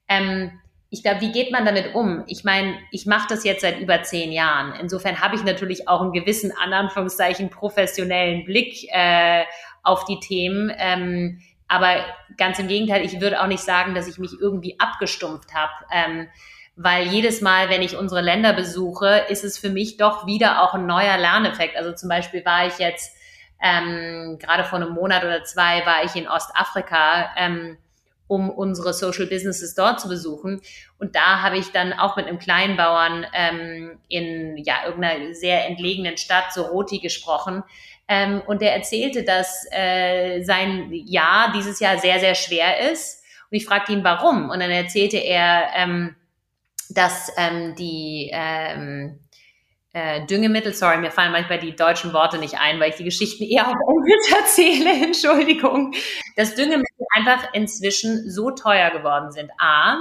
Ähm, 0.09 0.61
ich 0.91 1.03
glaube, 1.03 1.23
wie 1.23 1.33
geht 1.33 1.51
man 1.51 1.65
damit 1.65 1.95
um? 1.95 2.23
Ich 2.29 2.45
meine, 2.45 2.79
ich 2.93 3.05
mache 3.07 3.27
das 3.29 3.43
jetzt 3.43 3.63
seit 3.63 3.81
über 3.81 4.03
zehn 4.03 4.31
Jahren. 4.31 4.75
Insofern 4.81 5.21
habe 5.21 5.35
ich 5.35 5.43
natürlich 5.43 5.89
auch 5.89 6.03
einen 6.03 6.13
gewissen, 6.13 6.53
an 6.53 6.73
Anführungszeichen, 6.73 7.51
professionellen 7.51 8.45
Blick 8.45 8.87
äh, 8.93 9.45
auf 9.83 10.05
die 10.05 10.21
Themen. 10.21 10.71
Ähm, 10.79 11.41
aber 11.75 12.05
ganz 12.37 12.59
im 12.59 12.69
Gegenteil, 12.69 13.05
ich 13.05 13.21
würde 13.21 13.43
auch 13.43 13.47
nicht 13.47 13.63
sagen, 13.63 13.95
dass 13.95 14.09
ich 14.09 14.19
mich 14.19 14.33
irgendwie 14.41 14.79
abgestumpft 14.79 15.53
habe. 15.55 15.73
Ähm, 15.93 16.29
weil 16.77 17.07
jedes 17.07 17.41
Mal, 17.41 17.69
wenn 17.69 17.83
ich 17.83 17.97
unsere 17.97 18.21
Länder 18.21 18.53
besuche, 18.53 19.25
ist 19.29 19.45
es 19.45 19.59
für 19.59 19.71
mich 19.71 19.97
doch 19.97 20.27
wieder 20.27 20.63
auch 20.63 20.75
ein 20.75 20.87
neuer 20.87 21.17
Lerneffekt. 21.17 21.77
Also 21.77 21.93
zum 21.93 22.09
Beispiel 22.09 22.45
war 22.45 22.67
ich 22.67 22.79
jetzt 22.79 23.17
ähm, 23.63 24.39
gerade 24.41 24.65
vor 24.65 24.81
einem 24.81 24.93
Monat 24.93 25.25
oder 25.25 25.45
zwei 25.45 25.87
war 25.87 26.05
ich 26.05 26.17
in 26.17 26.29
Ostafrika, 26.29 27.31
ähm, 27.37 27.79
um 28.27 28.51
unsere 28.51 28.93
Social 28.93 29.27
Businesses 29.27 29.75
dort 29.75 30.01
zu 30.01 30.09
besuchen. 30.09 30.61
Und 30.99 31.15
da 31.15 31.43
habe 31.43 31.59
ich 31.59 31.71
dann 31.71 31.93
auch 31.93 32.17
mit 32.17 32.27
einem 32.27 32.39
Kleinbauern 32.39 33.27
ähm, 33.33 33.99
in 34.09 34.57
ja, 34.59 34.85
irgendeiner 34.87 35.35
sehr 35.35 35.67
entlegenen 35.67 36.17
Stadt, 36.17 36.53
Soroti, 36.53 36.99
gesprochen. 36.99 37.63
Ähm, 38.07 38.43
und 38.47 38.61
der 38.61 38.75
erzählte, 38.75 39.25
dass 39.25 39.67
äh, 39.71 40.43
sein 40.43 40.91
Jahr 40.93 41.53
dieses 41.53 41.81
Jahr 41.81 41.99
sehr, 41.99 42.21
sehr 42.21 42.35
schwer 42.35 42.91
ist. 42.93 43.23
Und 43.51 43.57
ich 43.57 43.65
fragte 43.65 43.93
ihn, 43.93 44.05
warum. 44.05 44.51
Und 44.51 44.61
dann 44.61 44.71
erzählte 44.71 45.17
er, 45.17 45.71
ähm, 45.75 46.17
dass 46.91 47.33
ähm, 47.39 47.75
die 47.77 48.31
ähm, 48.33 49.21
äh, 49.95 50.27
Düngemittel, 50.27 50.75
sorry, 50.75 50.99
mir 50.99 51.11
fallen 51.11 51.33
manchmal 51.33 51.61
die 51.61 51.75
deutschen 51.75 52.13
Worte 52.13 52.39
nicht 52.39 52.59
ein, 52.59 52.81
weil 52.81 52.91
ich 52.91 52.97
die 52.97 53.05
Geschichten 53.05 53.45
eher 53.45 53.69
auf 53.69 53.75
Englisch 53.75 54.33
erzähle, 54.39 55.05
Entschuldigung, 55.05 55.95
dass 56.37 56.55
Düngemittel 56.55 57.07
einfach 57.15 57.55
inzwischen 57.55 58.29
so 58.29 58.51
teuer 58.51 58.91
geworden 58.91 59.31
sind. 59.31 59.51
A, 59.59 59.99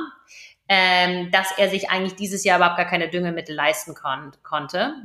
ähm, 0.67 1.29
dass 1.31 1.57
er 1.57 1.69
sich 1.69 1.89
eigentlich 1.89 2.15
dieses 2.15 2.43
Jahr 2.43 2.57
überhaupt 2.57 2.77
gar 2.77 2.87
keine 2.87 3.09
Düngemittel 3.09 3.55
leisten 3.55 3.93
kon 3.93 4.31
konnte. 4.41 4.95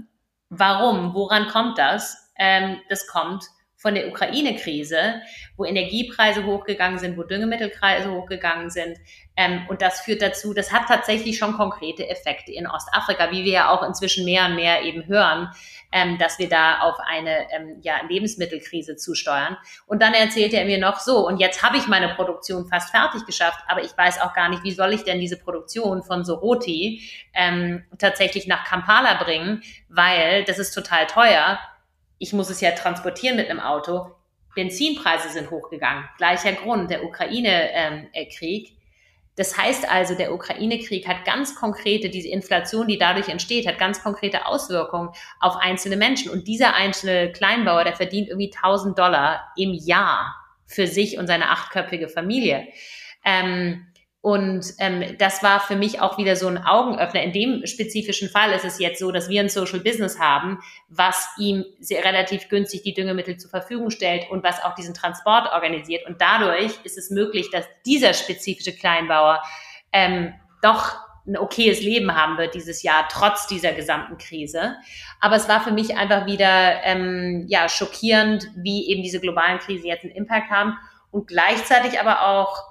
Warum? 0.48 1.14
Woran 1.14 1.48
kommt 1.48 1.76
das? 1.76 2.27
Ähm, 2.38 2.80
das 2.88 3.06
kommt 3.06 3.44
von 3.78 3.94
der 3.94 4.08
Ukraine-Krise, 4.08 5.22
wo 5.56 5.64
Energiepreise 5.64 6.44
hochgegangen 6.44 6.98
sind, 6.98 7.16
wo 7.16 7.22
Düngemittelpreise 7.22 8.10
hochgegangen 8.10 8.70
sind. 8.70 8.98
Ähm, 9.36 9.66
und 9.68 9.82
das 9.82 10.00
führt 10.00 10.20
dazu, 10.20 10.52
das 10.52 10.72
hat 10.72 10.88
tatsächlich 10.88 11.38
schon 11.38 11.52
konkrete 11.52 12.08
Effekte 12.08 12.52
in 12.52 12.66
Ostafrika, 12.66 13.30
wie 13.30 13.44
wir 13.44 13.52
ja 13.52 13.70
auch 13.70 13.84
inzwischen 13.84 14.24
mehr 14.24 14.46
und 14.46 14.56
mehr 14.56 14.82
eben 14.82 15.06
hören, 15.06 15.48
ähm, 15.92 16.18
dass 16.18 16.40
wir 16.40 16.48
da 16.48 16.80
auf 16.80 16.96
eine 17.06 17.52
ähm, 17.52 17.78
ja, 17.82 18.00
Lebensmittelkrise 18.08 18.96
zusteuern. 18.96 19.56
Und 19.86 20.02
dann 20.02 20.12
erzählte 20.12 20.56
er 20.56 20.64
mir 20.64 20.78
noch 20.78 20.98
so, 20.98 21.24
und 21.24 21.38
jetzt 21.38 21.62
habe 21.62 21.76
ich 21.76 21.86
meine 21.86 22.08
Produktion 22.08 22.66
fast 22.66 22.90
fertig 22.90 23.26
geschafft, 23.26 23.60
aber 23.68 23.84
ich 23.84 23.96
weiß 23.96 24.20
auch 24.22 24.34
gar 24.34 24.48
nicht, 24.48 24.64
wie 24.64 24.72
soll 24.72 24.92
ich 24.92 25.04
denn 25.04 25.20
diese 25.20 25.38
Produktion 25.38 26.02
von 26.02 26.24
Soroti 26.24 27.08
ähm, 27.32 27.84
tatsächlich 27.96 28.48
nach 28.48 28.64
Kampala 28.64 29.22
bringen, 29.22 29.62
weil 29.88 30.42
das 30.42 30.58
ist 30.58 30.72
total 30.72 31.06
teuer 31.06 31.60
ich 32.18 32.32
muss 32.32 32.50
es 32.50 32.60
ja 32.60 32.72
transportieren 32.72 33.36
mit 33.36 33.48
einem 33.48 33.60
Auto. 33.60 34.10
Benzinpreise 34.54 35.28
sind 35.30 35.50
hochgegangen. 35.50 36.08
Gleicher 36.16 36.52
Grund, 36.52 36.90
der 36.90 37.04
Ukraine-Krieg. 37.04 38.68
Ähm, 38.68 38.74
das 39.36 39.56
heißt 39.56 39.88
also, 39.88 40.16
der 40.16 40.34
Ukraine-Krieg 40.34 41.06
hat 41.06 41.24
ganz 41.24 41.54
konkrete, 41.54 42.08
diese 42.08 42.28
Inflation, 42.28 42.88
die 42.88 42.98
dadurch 42.98 43.28
entsteht, 43.28 43.68
hat 43.68 43.78
ganz 43.78 44.02
konkrete 44.02 44.46
Auswirkungen 44.46 45.10
auf 45.38 45.54
einzelne 45.56 45.96
Menschen. 45.96 46.32
Und 46.32 46.48
dieser 46.48 46.74
einzelne 46.74 47.30
Kleinbauer, 47.30 47.84
der 47.84 47.94
verdient 47.94 48.28
irgendwie 48.28 48.52
1000 48.52 48.98
Dollar 48.98 49.52
im 49.56 49.74
Jahr 49.74 50.34
für 50.66 50.88
sich 50.88 51.18
und 51.18 51.28
seine 51.28 51.50
achtköpfige 51.50 52.08
Familie. 52.08 52.66
Ähm, 53.24 53.86
Und 54.20 54.74
ähm, 54.78 55.16
das 55.18 55.44
war 55.44 55.60
für 55.60 55.76
mich 55.76 56.00
auch 56.00 56.18
wieder 56.18 56.34
so 56.34 56.48
ein 56.48 56.58
Augenöffner. 56.58 57.22
In 57.22 57.32
dem 57.32 57.66
spezifischen 57.66 58.28
Fall 58.28 58.50
ist 58.52 58.64
es 58.64 58.80
jetzt 58.80 58.98
so, 58.98 59.12
dass 59.12 59.28
wir 59.28 59.40
ein 59.40 59.48
Social 59.48 59.78
Business 59.78 60.18
haben, 60.18 60.58
was 60.88 61.28
ihm 61.38 61.64
sehr 61.78 62.04
relativ 62.04 62.48
günstig 62.48 62.82
die 62.82 62.94
Düngemittel 62.94 63.36
zur 63.36 63.50
Verfügung 63.50 63.90
stellt 63.90 64.28
und 64.30 64.42
was 64.42 64.62
auch 64.64 64.74
diesen 64.74 64.92
Transport 64.92 65.52
organisiert. 65.52 66.04
Und 66.06 66.20
dadurch 66.20 66.72
ist 66.82 66.98
es 66.98 67.10
möglich, 67.10 67.50
dass 67.52 67.64
dieser 67.86 68.12
spezifische 68.12 68.74
Kleinbauer 68.74 69.40
ähm, 69.92 70.34
doch 70.62 70.96
ein 71.24 71.36
okayes 71.36 71.80
Leben 71.80 72.16
haben 72.16 72.38
wird 72.38 72.54
dieses 72.54 72.82
Jahr, 72.82 73.06
trotz 73.08 73.46
dieser 73.46 73.72
gesamten 73.72 74.18
Krise. 74.18 74.76
Aber 75.20 75.36
es 75.36 75.48
war 75.48 75.60
für 75.60 75.72
mich 75.72 75.96
einfach 75.96 76.26
wieder 76.26 76.82
ähm, 76.82 77.44
ja, 77.48 77.68
schockierend, 77.68 78.48
wie 78.56 78.90
eben 78.90 79.02
diese 79.02 79.20
globalen 79.20 79.58
Krisen 79.58 79.86
jetzt 79.86 80.04
einen 80.04 80.14
Impact 80.14 80.50
haben 80.50 80.76
und 81.10 81.28
gleichzeitig 81.28 82.00
aber 82.00 82.26
auch 82.26 82.67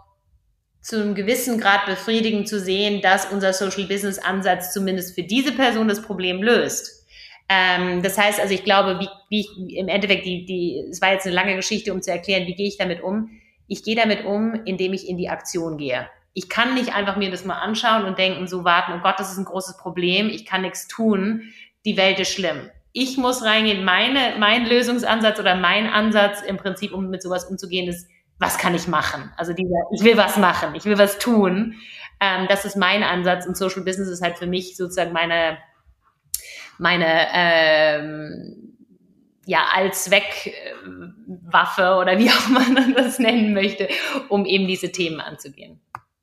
zu 0.81 1.01
einem 1.01 1.15
gewissen 1.15 1.59
Grad 1.59 1.85
befriedigend 1.85 2.47
zu 2.47 2.59
sehen, 2.59 3.01
dass 3.01 3.31
unser 3.31 3.53
Social 3.53 3.85
Business 3.87 4.19
Ansatz 4.19 4.71
zumindest 4.73 5.15
für 5.15 5.23
diese 5.23 5.51
Person 5.51 5.87
das 5.87 6.01
Problem 6.01 6.41
löst. 6.41 7.05
Ähm, 7.49 8.01
das 8.03 8.17
heißt 8.17 8.39
also, 8.39 8.53
ich 8.53 8.63
glaube, 8.63 8.99
wie, 8.99 9.09
wie 9.29 9.39
ich 9.41 9.77
im 9.77 9.87
Endeffekt 9.87 10.25
die, 10.25 10.45
die, 10.45 10.85
es 10.89 11.01
war 11.01 11.13
jetzt 11.13 11.25
eine 11.25 11.35
lange 11.35 11.55
Geschichte, 11.55 11.93
um 11.93 12.01
zu 12.01 12.11
erklären, 12.11 12.45
wie 12.47 12.55
gehe 12.55 12.67
ich 12.67 12.77
damit 12.77 13.01
um. 13.01 13.29
Ich 13.67 13.83
gehe 13.83 13.95
damit 13.95 14.25
um, 14.25 14.61
indem 14.65 14.93
ich 14.93 15.07
in 15.07 15.17
die 15.17 15.29
Aktion 15.29 15.77
gehe. 15.77 16.07
Ich 16.33 16.49
kann 16.49 16.75
nicht 16.75 16.93
einfach 16.93 17.17
mir 17.17 17.31
das 17.31 17.45
mal 17.45 17.59
anschauen 17.59 18.05
und 18.05 18.17
denken, 18.17 18.47
so 18.47 18.63
warten, 18.63 18.93
oh 18.97 19.01
Gott, 19.01 19.19
das 19.19 19.31
ist 19.31 19.37
ein 19.37 19.45
großes 19.45 19.77
Problem, 19.77 20.29
ich 20.29 20.45
kann 20.45 20.61
nichts 20.61 20.87
tun, 20.87 21.41
die 21.85 21.97
Welt 21.97 22.19
ist 22.19 22.31
schlimm. 22.31 22.69
Ich 22.91 23.17
muss 23.17 23.43
reingehen, 23.43 23.83
meine, 23.83 24.35
mein 24.39 24.65
Lösungsansatz 24.65 25.39
oder 25.39 25.55
mein 25.55 25.87
Ansatz 25.87 26.41
im 26.41 26.57
Prinzip, 26.57 26.93
um 26.93 27.09
mit 27.09 27.21
sowas 27.21 27.45
umzugehen, 27.45 27.87
ist, 27.87 28.07
was 28.39 28.57
kann 28.57 28.73
ich 28.75 28.87
machen? 28.87 29.31
Also 29.37 29.53
dieser, 29.53 29.85
ich 29.91 30.03
will 30.03 30.17
was 30.17 30.37
machen, 30.37 30.75
ich 30.75 30.85
will 30.85 30.97
was 30.97 31.19
tun. 31.19 31.75
Ähm, 32.19 32.47
das 32.47 32.65
ist 32.65 32.75
mein 32.75 33.03
Ansatz 33.03 33.45
und 33.45 33.55
Social 33.57 33.83
Business 33.83 34.09
ist 34.09 34.21
halt 34.21 34.37
für 34.37 34.47
mich 34.47 34.75
sozusagen 34.75 35.13
meine, 35.13 35.57
meine 36.77 37.27
ähm, 37.33 38.73
ja, 39.45 39.67
Allzweckwaffe 39.71 41.95
oder 41.99 42.19
wie 42.19 42.29
auch 42.29 42.49
man 42.49 42.93
das 42.95 43.19
nennen 43.19 43.53
möchte, 43.53 43.87
um 44.29 44.45
eben 44.45 44.67
diese 44.67 44.91
Themen 44.91 45.21
anzugehen. 45.21 45.79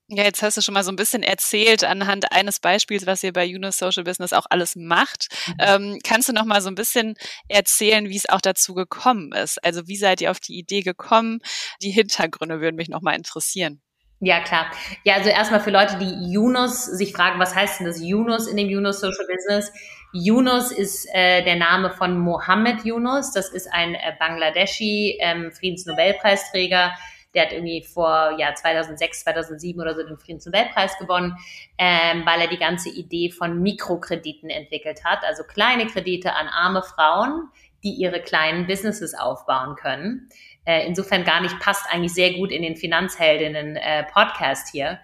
Ja, 0.08 0.24
jetzt 0.24 0.42
hast 0.42 0.58
du 0.58 0.60
schon 0.60 0.74
mal 0.74 0.84
so 0.84 0.92
ein 0.92 0.96
bisschen 0.96 1.22
erzählt 1.22 1.82
anhand 1.82 2.30
eines 2.30 2.60
Beispiels, 2.60 3.06
was 3.06 3.22
ihr 3.24 3.32
bei 3.32 3.46
Unis 3.46 3.78
Social 3.78 4.04
Business 4.04 4.34
auch 4.34 4.44
alles 4.50 4.76
macht. 4.76 5.28
Mhm. 5.46 5.54
Ähm, 5.58 5.98
kannst 6.04 6.28
du 6.28 6.34
noch 6.34 6.44
mal 6.44 6.60
so 6.60 6.68
ein 6.68 6.74
bisschen 6.74 7.14
erzählen, 7.48 8.08
wie 8.10 8.16
es 8.16 8.28
auch 8.28 8.42
dazu 8.42 8.74
gekommen 8.74 9.32
ist? 9.32 9.64
Also 9.64 9.88
wie 9.88 9.96
seid 9.96 10.20
ihr 10.20 10.30
auf 10.30 10.40
die 10.40 10.58
Idee 10.58 10.82
gekommen? 10.82 11.40
Die 11.80 11.90
Hintergründe 11.90 12.60
würden 12.60 12.76
mich 12.76 12.90
noch 12.90 13.00
mal 13.00 13.14
interessieren. 13.14 13.80
Ja, 14.20 14.40
klar. 14.40 14.70
Ja, 15.04 15.14
also 15.14 15.30
erstmal 15.30 15.60
für 15.60 15.70
Leute, 15.70 15.98
die 15.98 16.32
Yunus 16.32 16.84
sich 16.84 17.12
fragen, 17.12 17.40
was 17.40 17.54
heißt 17.54 17.80
denn 17.80 17.86
das 17.86 18.00
Yunus 18.00 18.46
in 18.46 18.56
dem 18.56 18.68
Yunus 18.68 19.00
Social 19.00 19.26
Business? 19.26 19.72
Yunus 20.12 20.70
ist 20.70 21.08
äh, 21.12 21.42
der 21.44 21.56
Name 21.56 21.90
von 21.90 22.18
Mohammed 22.18 22.84
Yunus. 22.84 23.32
Das 23.32 23.48
ist 23.48 23.66
ein 23.72 23.94
äh, 23.94 24.12
Bangladeschi 24.18 25.18
ähm, 25.20 25.50
Friedensnobelpreisträger, 25.52 26.92
der 27.34 27.46
hat 27.46 27.52
irgendwie 27.52 27.82
vor 27.82 28.36
ja 28.38 28.54
2006, 28.54 29.24
2007 29.24 29.80
oder 29.80 29.94
so 29.94 30.02
den 30.02 30.18
Friedensnobelpreis 30.18 30.98
gewonnen, 30.98 31.36
ähm, 31.78 32.24
weil 32.24 32.40
er 32.40 32.48
die 32.48 32.58
ganze 32.58 32.90
Idee 32.90 33.30
von 33.30 33.60
Mikrokrediten 33.60 34.50
entwickelt 34.50 35.04
hat, 35.04 35.24
also 35.24 35.42
kleine 35.44 35.86
Kredite 35.86 36.34
an 36.34 36.48
arme 36.48 36.82
Frauen, 36.82 37.48
die 37.82 37.92
ihre 37.92 38.20
kleinen 38.20 38.66
Businesses 38.66 39.14
aufbauen 39.14 39.76
können. 39.76 40.28
Äh, 40.64 40.86
insofern 40.86 41.24
gar 41.24 41.42
nicht 41.42 41.58
passt 41.60 41.86
eigentlich 41.90 42.14
sehr 42.14 42.32
gut 42.32 42.50
in 42.50 42.62
den 42.62 42.76
Finanzheldinnen 42.76 43.76
äh, 43.76 44.04
Podcast 44.04 44.70
hier, 44.72 44.98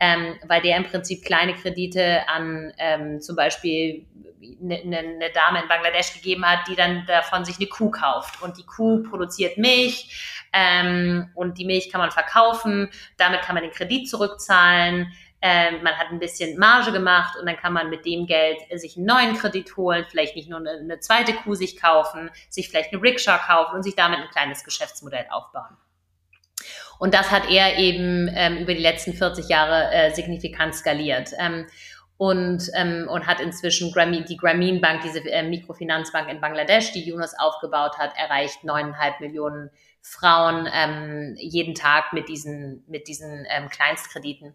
ähm, 0.00 0.34
weil 0.48 0.60
der 0.60 0.76
im 0.76 0.84
Prinzip 0.84 1.24
kleine 1.24 1.54
Kredite 1.54 2.28
an 2.28 2.72
ähm, 2.78 3.20
zum 3.20 3.36
Beispiel 3.36 4.06
eine, 4.62 4.78
eine 4.80 5.16
ne 5.18 5.30
Dame 5.32 5.62
in 5.62 5.68
Bangladesch 5.68 6.14
gegeben 6.14 6.44
hat, 6.44 6.66
die 6.68 6.74
dann 6.74 7.06
davon 7.06 7.44
sich 7.44 7.56
eine 7.58 7.68
Kuh 7.68 7.90
kauft. 7.90 8.42
Und 8.42 8.58
die 8.58 8.66
Kuh 8.66 9.02
produziert 9.02 9.56
Milch 9.56 10.43
ähm, 10.54 11.30
und 11.34 11.58
die 11.58 11.64
Milch 11.64 11.90
kann 11.90 12.00
man 12.00 12.10
verkaufen, 12.10 12.88
damit 13.16 13.42
kann 13.42 13.54
man 13.54 13.64
den 13.64 13.72
Kredit 13.72 14.08
zurückzahlen. 14.08 15.12
Ähm, 15.42 15.82
man 15.82 15.94
hat 15.98 16.10
ein 16.10 16.20
bisschen 16.20 16.58
Marge 16.58 16.92
gemacht 16.92 17.36
und 17.38 17.46
dann 17.46 17.56
kann 17.56 17.74
man 17.74 17.90
mit 17.90 18.06
dem 18.06 18.26
Geld 18.26 18.58
sich 18.74 18.96
einen 18.96 19.06
neuen 19.06 19.36
Kredit 19.36 19.76
holen, 19.76 20.06
vielleicht 20.08 20.36
nicht 20.36 20.48
nur 20.48 20.60
eine, 20.60 20.70
eine 20.70 21.00
zweite 21.00 21.34
Kuh 21.34 21.54
sich 21.54 21.78
kaufen, 21.78 22.30
sich 22.48 22.70
vielleicht 22.70 22.92
eine 22.92 23.02
Rickshaw 23.02 23.38
kaufen 23.38 23.74
und 23.74 23.82
sich 23.82 23.94
damit 23.94 24.20
ein 24.20 24.30
kleines 24.30 24.64
Geschäftsmodell 24.64 25.26
aufbauen. 25.30 25.76
Und 26.98 27.12
das 27.12 27.30
hat 27.30 27.50
er 27.50 27.76
eben 27.76 28.30
ähm, 28.34 28.58
über 28.58 28.72
die 28.72 28.80
letzten 28.80 29.12
40 29.12 29.48
Jahre 29.48 29.92
äh, 29.92 30.14
signifikant 30.14 30.74
skaliert. 30.74 31.30
Ähm, 31.38 31.66
und, 32.16 32.70
ähm, 32.74 33.08
und 33.10 33.26
hat 33.26 33.40
inzwischen 33.40 33.92
Grameen, 33.92 34.24
die 34.24 34.36
Grameen 34.36 34.80
Bank, 34.80 35.02
diese 35.02 35.18
äh, 35.18 35.42
Mikrofinanzbank 35.42 36.30
in 36.30 36.40
Bangladesch, 36.40 36.92
die 36.92 37.02
Yunus 37.04 37.34
aufgebaut 37.36 37.98
hat, 37.98 38.12
erreicht 38.16 38.62
neuneinhalb 38.62 39.20
Millionen 39.20 39.70
Frauen 40.06 40.68
ähm, 40.70 41.34
jeden 41.38 41.74
Tag 41.74 42.12
mit 42.12 42.28
diesen, 42.28 42.84
mit 42.86 43.08
diesen 43.08 43.46
ähm, 43.48 43.70
Kleinstkrediten. 43.70 44.54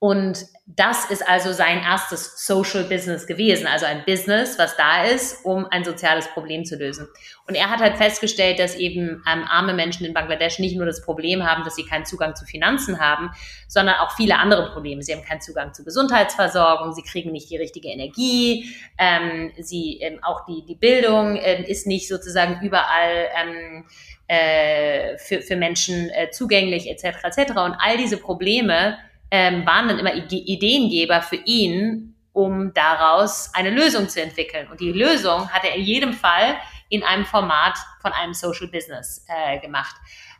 Und 0.00 0.46
das 0.64 1.10
ist 1.10 1.28
also 1.28 1.52
sein 1.52 1.82
erstes 1.82 2.46
Social 2.46 2.84
Business 2.84 3.26
gewesen, 3.26 3.66
also 3.66 3.84
ein 3.84 4.04
Business, 4.06 4.56
was 4.56 4.76
da 4.76 5.02
ist, 5.04 5.44
um 5.44 5.66
ein 5.66 5.82
soziales 5.82 6.28
Problem 6.28 6.64
zu 6.64 6.76
lösen. 6.76 7.08
Und 7.48 7.56
er 7.56 7.68
hat 7.68 7.80
halt 7.80 7.96
festgestellt, 7.96 8.60
dass 8.60 8.76
eben 8.76 9.24
ähm, 9.28 9.44
arme 9.48 9.74
Menschen 9.74 10.06
in 10.06 10.14
Bangladesch 10.14 10.60
nicht 10.60 10.76
nur 10.76 10.86
das 10.86 11.02
Problem 11.02 11.42
haben, 11.42 11.64
dass 11.64 11.74
sie 11.74 11.84
keinen 11.84 12.04
Zugang 12.04 12.36
zu 12.36 12.44
Finanzen 12.44 13.00
haben, 13.00 13.30
sondern 13.66 13.96
auch 13.96 14.12
viele 14.14 14.38
andere 14.38 14.70
Probleme. 14.70 15.02
Sie 15.02 15.12
haben 15.12 15.24
keinen 15.24 15.40
Zugang 15.40 15.74
zu 15.74 15.82
Gesundheitsversorgung, 15.84 16.92
sie 16.92 17.02
kriegen 17.02 17.32
nicht 17.32 17.50
die 17.50 17.56
richtige 17.56 17.88
Energie, 17.88 18.72
ähm, 18.98 19.50
sie 19.58 19.98
ähm, 20.00 20.20
auch 20.22 20.44
die 20.46 20.64
die 20.64 20.76
Bildung 20.76 21.36
ähm, 21.42 21.64
ist 21.64 21.88
nicht 21.88 22.06
sozusagen 22.06 22.64
überall 22.64 23.26
ähm, 23.36 23.84
äh, 24.28 25.18
für, 25.18 25.40
für 25.40 25.56
Menschen 25.56 26.10
äh, 26.10 26.30
zugänglich 26.30 26.88
etc. 26.88 27.24
etc. 27.24 27.50
Und 27.56 27.74
all 27.80 27.96
diese 27.96 28.18
Probleme 28.18 28.98
ähm, 29.30 29.66
waren 29.66 29.88
dann 29.88 29.98
immer 29.98 30.14
Ideengeber 30.14 31.22
für 31.22 31.36
ihn, 31.36 32.14
um 32.32 32.72
daraus 32.72 33.50
eine 33.54 33.70
Lösung 33.70 34.08
zu 34.08 34.22
entwickeln. 34.22 34.68
Und 34.70 34.80
die 34.80 34.92
Lösung 34.92 35.50
hat 35.50 35.64
er 35.64 35.74
in 35.74 35.82
jedem 35.82 36.12
Fall 36.12 36.56
in 36.88 37.02
einem 37.02 37.26
Format 37.26 37.76
von 38.00 38.12
einem 38.12 38.32
Social 38.32 38.68
Business 38.68 39.26
äh, 39.28 39.58
gemacht. 39.58 39.96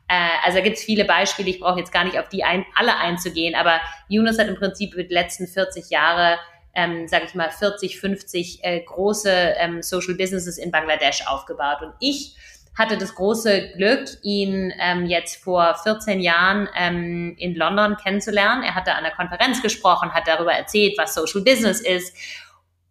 Äh, 0.08 0.16
also 0.44 0.62
gibt 0.62 0.76
es 0.76 0.84
viele 0.84 1.04
Beispiele, 1.04 1.50
ich 1.50 1.60
brauche 1.60 1.78
jetzt 1.78 1.92
gar 1.92 2.04
nicht 2.04 2.18
auf 2.18 2.28
die 2.28 2.44
ein, 2.44 2.64
alle 2.74 2.96
einzugehen, 2.96 3.54
aber 3.54 3.80
Yunus 4.08 4.38
hat 4.38 4.48
im 4.48 4.56
Prinzip 4.56 4.94
über 4.94 5.02
die 5.02 5.12
letzten 5.12 5.46
40 5.46 5.90
Jahre 5.90 6.38
ähm, 6.78 7.08
sage 7.08 7.24
ich 7.26 7.34
mal, 7.34 7.50
40, 7.50 7.98
50 7.98 8.60
äh, 8.62 8.80
große 8.82 9.30
ähm, 9.30 9.82
Social 9.82 10.14
Businesses 10.14 10.58
in 10.58 10.70
Bangladesch 10.70 11.26
aufgebaut. 11.26 11.82
Und 11.82 11.92
ich 11.98 12.36
hatte 12.78 12.96
das 12.96 13.16
große 13.16 13.72
Glück, 13.76 14.08
ihn 14.22 14.72
ähm, 14.78 15.06
jetzt 15.06 15.42
vor 15.42 15.74
14 15.82 16.20
Jahren 16.20 16.68
ähm, 16.76 17.34
in 17.36 17.56
London 17.56 17.96
kennenzulernen. 17.96 18.62
Er 18.62 18.76
hatte 18.76 18.94
an 18.94 19.02
der 19.02 19.12
Konferenz 19.12 19.60
gesprochen, 19.60 20.14
hat 20.14 20.28
darüber 20.28 20.52
erzählt, 20.52 20.96
was 20.96 21.14
Social 21.14 21.42
Business 21.42 21.80
ist. 21.80 22.16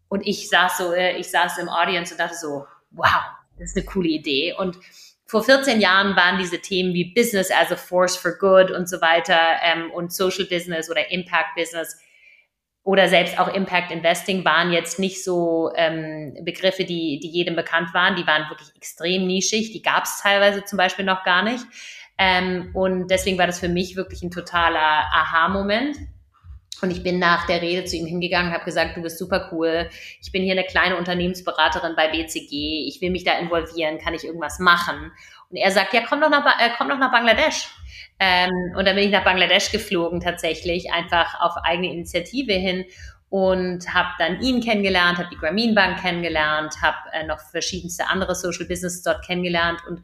Und 0.09 0.27
ich 0.27 0.49
saß 0.49 0.77
so, 0.77 0.91
äh, 0.91 1.17
ich 1.17 1.31
saß 1.31 1.57
im 1.59 1.69
Audience 1.69 2.13
und 2.13 2.19
dachte 2.19 2.35
so, 2.35 2.65
wow, 2.91 3.23
das 3.57 3.69
ist 3.69 3.77
eine 3.77 3.85
coole 3.85 4.09
Idee. 4.09 4.53
Und 4.53 4.77
vor 5.25 5.43
14 5.43 5.79
Jahren 5.79 6.15
waren 6.17 6.37
diese 6.37 6.59
Themen 6.59 6.93
wie 6.93 7.13
Business 7.13 7.49
as 7.49 7.71
a 7.71 7.77
Force 7.77 8.17
for 8.17 8.37
Good 8.37 8.71
und 8.71 8.89
so 8.89 8.99
weiter 8.99 9.39
ähm, 9.63 9.91
und 9.91 10.11
Social 10.11 10.45
Business 10.45 10.89
oder 10.89 11.11
Impact 11.11 11.55
Business 11.55 11.97
oder 12.87 13.09
selbst 13.09 13.37
auch 13.37 13.53
Impact 13.53 13.91
Investing 13.91 14.45
waren 14.45 14.71
jetzt 14.71 14.97
nicht 14.97 15.21
so 15.21 15.71
ähm, 15.75 16.37
Begriffe, 16.43 16.85
die, 16.85 17.19
die 17.21 17.27
jedem 17.27 17.57
bekannt 17.57 17.93
waren. 17.93 18.15
Die 18.15 18.25
waren 18.25 18.49
wirklich 18.49 18.73
extrem 18.77 19.27
nischig. 19.27 19.73
Die 19.73 19.81
gab 19.81 20.05
es 20.05 20.21
teilweise 20.21 20.63
zum 20.63 20.77
Beispiel 20.77 21.03
noch 21.03 21.25
gar 21.25 21.43
nicht. 21.43 21.65
Ähm, 22.17 22.71
und 22.73 23.09
deswegen 23.09 23.37
war 23.37 23.45
das 23.45 23.59
für 23.59 23.67
mich 23.67 23.97
wirklich 23.97 24.23
ein 24.23 24.31
totaler 24.31 24.79
Aha-Moment. 24.79 25.97
Und 26.81 26.91
ich 26.91 27.03
bin 27.03 27.19
nach 27.19 27.45
der 27.45 27.61
Rede 27.61 27.83
zu 27.83 27.97
ihm 27.97 28.05
hingegangen, 28.05 28.53
habe 28.53 28.63
gesagt, 28.63 28.95
du 28.95 29.01
bist 29.01 29.19
super 29.19 29.49
cool. 29.51 29.89
Ich 30.21 30.31
bin 30.31 30.43
hier 30.43 30.53
eine 30.53 30.63
kleine 30.63 30.95
Unternehmensberaterin 30.95 31.93
bei 31.97 32.07
BCG. 32.07 32.87
Ich 32.87 33.01
will 33.01 33.11
mich 33.11 33.25
da 33.25 33.37
involvieren. 33.37 33.97
Kann 33.97 34.13
ich 34.13 34.23
irgendwas 34.23 34.59
machen? 34.59 35.11
Und 35.49 35.57
er 35.57 35.71
sagt, 35.71 35.93
ja, 35.93 36.01
komm 36.07 36.21
doch 36.21 36.29
nach, 36.29 36.45
äh, 36.59 36.71
komm 36.77 36.89
doch 36.89 36.97
nach 36.97 37.11
Bangladesch. 37.11 37.69
Ähm, 38.19 38.73
und 38.75 38.85
dann 38.85 38.95
bin 38.95 39.05
ich 39.05 39.11
nach 39.11 39.23
Bangladesch 39.23 39.71
geflogen 39.71 40.19
tatsächlich, 40.19 40.91
einfach 40.91 41.39
auf 41.39 41.53
eigene 41.63 41.91
Initiative 41.91 42.53
hin 42.53 42.85
und 43.29 43.93
habe 43.93 44.09
dann 44.17 44.41
ihn 44.41 44.61
kennengelernt, 44.61 45.17
habe 45.17 45.29
die 45.31 45.37
Grameen 45.37 45.75
Bank 45.75 46.01
kennengelernt, 46.01 46.75
habe 46.81 46.97
äh, 47.11 47.25
noch 47.25 47.39
verschiedenste 47.39 48.07
andere 48.07 48.35
Social 48.35 48.65
Businesses 48.65 49.03
dort 49.03 49.25
kennengelernt 49.25 49.81
und 49.87 50.01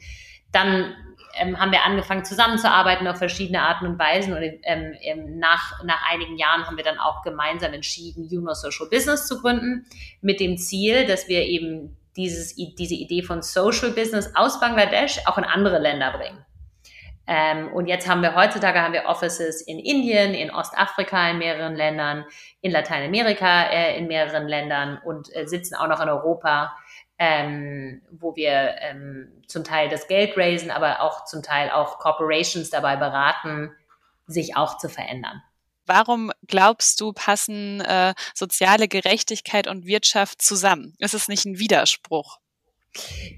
dann 0.52 0.94
ähm, 1.36 1.60
haben 1.60 1.72
wir 1.72 1.84
angefangen 1.84 2.26
zusammenzuarbeiten 2.26 3.08
auf 3.08 3.18
verschiedene 3.18 3.62
Arten 3.62 3.88
und 3.88 3.98
Weisen 3.98 4.34
und 4.34 4.44
ähm, 4.64 5.40
nach, 5.40 5.84
nach 5.84 6.02
einigen 6.12 6.38
Jahren 6.38 6.68
haben 6.68 6.78
wir 6.78 6.84
dann 6.84 7.00
auch 7.00 7.24
gemeinsam 7.24 7.74
entschieden, 7.74 8.28
Juno 8.30 8.54
Social 8.54 8.88
Business 8.90 9.26
zu 9.26 9.42
gründen 9.42 9.86
mit 10.22 10.40
dem 10.40 10.58
Ziel, 10.58 11.08
dass 11.08 11.28
wir 11.28 11.42
eben 11.44 11.98
dieses, 12.16 12.56
diese 12.56 12.96
Idee 12.96 13.24
von 13.24 13.42
Social 13.42 13.92
Business 13.92 14.32
aus 14.36 14.60
Bangladesch 14.60 15.20
auch 15.26 15.38
in 15.38 15.44
andere 15.44 15.80
Länder 15.80 16.12
bringen. 16.12 16.46
Ähm, 17.26 17.72
und 17.72 17.88
jetzt 17.88 18.10
haben 18.10 18.22
wir 18.22 18.36
heutzutage 18.36 18.82
haben 18.82 18.94
wir 18.94 19.06
Offices 19.06 19.62
in 19.62 19.80
Indien, 19.80 20.34
in 20.34 20.52
Ostafrika 20.52 21.30
in 21.32 21.38
mehreren 21.38 21.76
Ländern, 21.76 22.26
in 22.60 22.72
Lateinamerika 22.72 23.64
äh, 23.70 23.98
in 23.98 24.08
mehreren 24.08 24.48
Ländern 24.48 25.00
und 25.06 25.34
äh, 25.34 25.48
sitzen 25.48 25.76
auch 25.76 25.88
noch 25.88 26.02
in 26.02 26.10
Europa, 26.10 26.76
ähm, 27.18 28.02
wo 28.12 28.36
wir 28.36 28.76
ähm, 28.82 29.42
zum 29.48 29.64
Teil 29.64 29.88
das 29.88 30.08
Geld 30.08 30.38
raisen, 30.38 30.70
aber 30.70 31.02
auch 31.02 31.24
zum 31.24 31.42
Teil 31.42 31.70
auch 31.70 32.00
Corporations 32.00 32.70
dabei 32.70 32.98
beraten, 32.98 33.72
sich 34.28 34.58
auch 34.58 34.78
zu 34.78 34.90
verändern. 34.90 35.42
Warum 35.86 36.32
glaubst 36.48 37.02
du, 37.02 37.14
passen 37.14 37.82
äh, 37.82 38.14
soziale 38.34 38.88
Gerechtigkeit 38.88 39.68
und 39.68 39.86
Wirtschaft 39.86 40.42
zusammen? 40.42 40.94
Ist 41.00 41.14
es 41.14 41.28
nicht 41.28 41.46
ein 41.46 41.60
Widerspruch? 41.60 42.40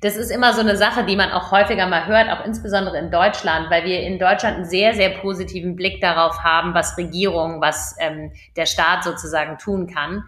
Das 0.02 0.18
ist 0.18 0.32
immer 0.32 0.54
so 0.54 0.60
eine 0.60 0.75
Sache, 0.75 1.06
die 1.06 1.16
man 1.16 1.32
auch 1.32 1.52
häufiger 1.52 1.88
mal 1.88 2.08
hört, 2.08 2.30
auch 2.30 2.46
insbesondere 2.46 2.98
in 3.00 3.10
Deutschland, 3.10 3.70
weil 3.70 3.86
wir 3.86 4.02
in 4.02 4.20
Deutschland 4.20 4.58
einen 4.58 4.66
sehr, 4.66 4.94
sehr 4.94 5.12
positiven 5.12 5.78
Blick 5.78 6.02
darauf 6.02 6.40
haben, 6.40 6.74
was 6.74 6.98
Regierung, 6.98 7.62
was 7.62 7.96
ähm, 8.00 8.34
der 8.58 8.66
Staat 8.66 9.06
sozusagen 9.06 9.58
tun 9.58 9.88
kann. 9.88 10.25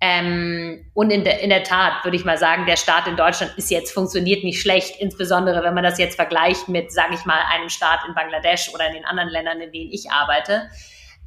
Ähm, 0.00 0.88
und 0.94 1.10
in 1.10 1.24
der, 1.24 1.40
in 1.40 1.50
der 1.50 1.64
Tat 1.64 2.04
würde 2.04 2.16
ich 2.16 2.24
mal 2.24 2.38
sagen, 2.38 2.66
der 2.66 2.76
Staat 2.76 3.08
in 3.08 3.16
Deutschland 3.16 3.52
ist 3.56 3.68
jetzt 3.70 3.92
funktioniert 3.92 4.44
nicht 4.44 4.60
schlecht, 4.60 5.00
insbesondere 5.00 5.64
wenn 5.64 5.74
man 5.74 5.82
das 5.82 5.98
jetzt 5.98 6.14
vergleicht 6.14 6.68
mit, 6.68 6.92
sage 6.92 7.14
ich 7.14 7.24
mal, 7.24 7.40
einem 7.52 7.68
Staat 7.68 8.00
in 8.06 8.14
Bangladesch 8.14 8.72
oder 8.72 8.86
in 8.86 8.94
den 8.94 9.04
anderen 9.04 9.28
Ländern, 9.28 9.60
in 9.60 9.72
denen 9.72 9.90
ich 9.90 10.08
arbeite. 10.12 10.68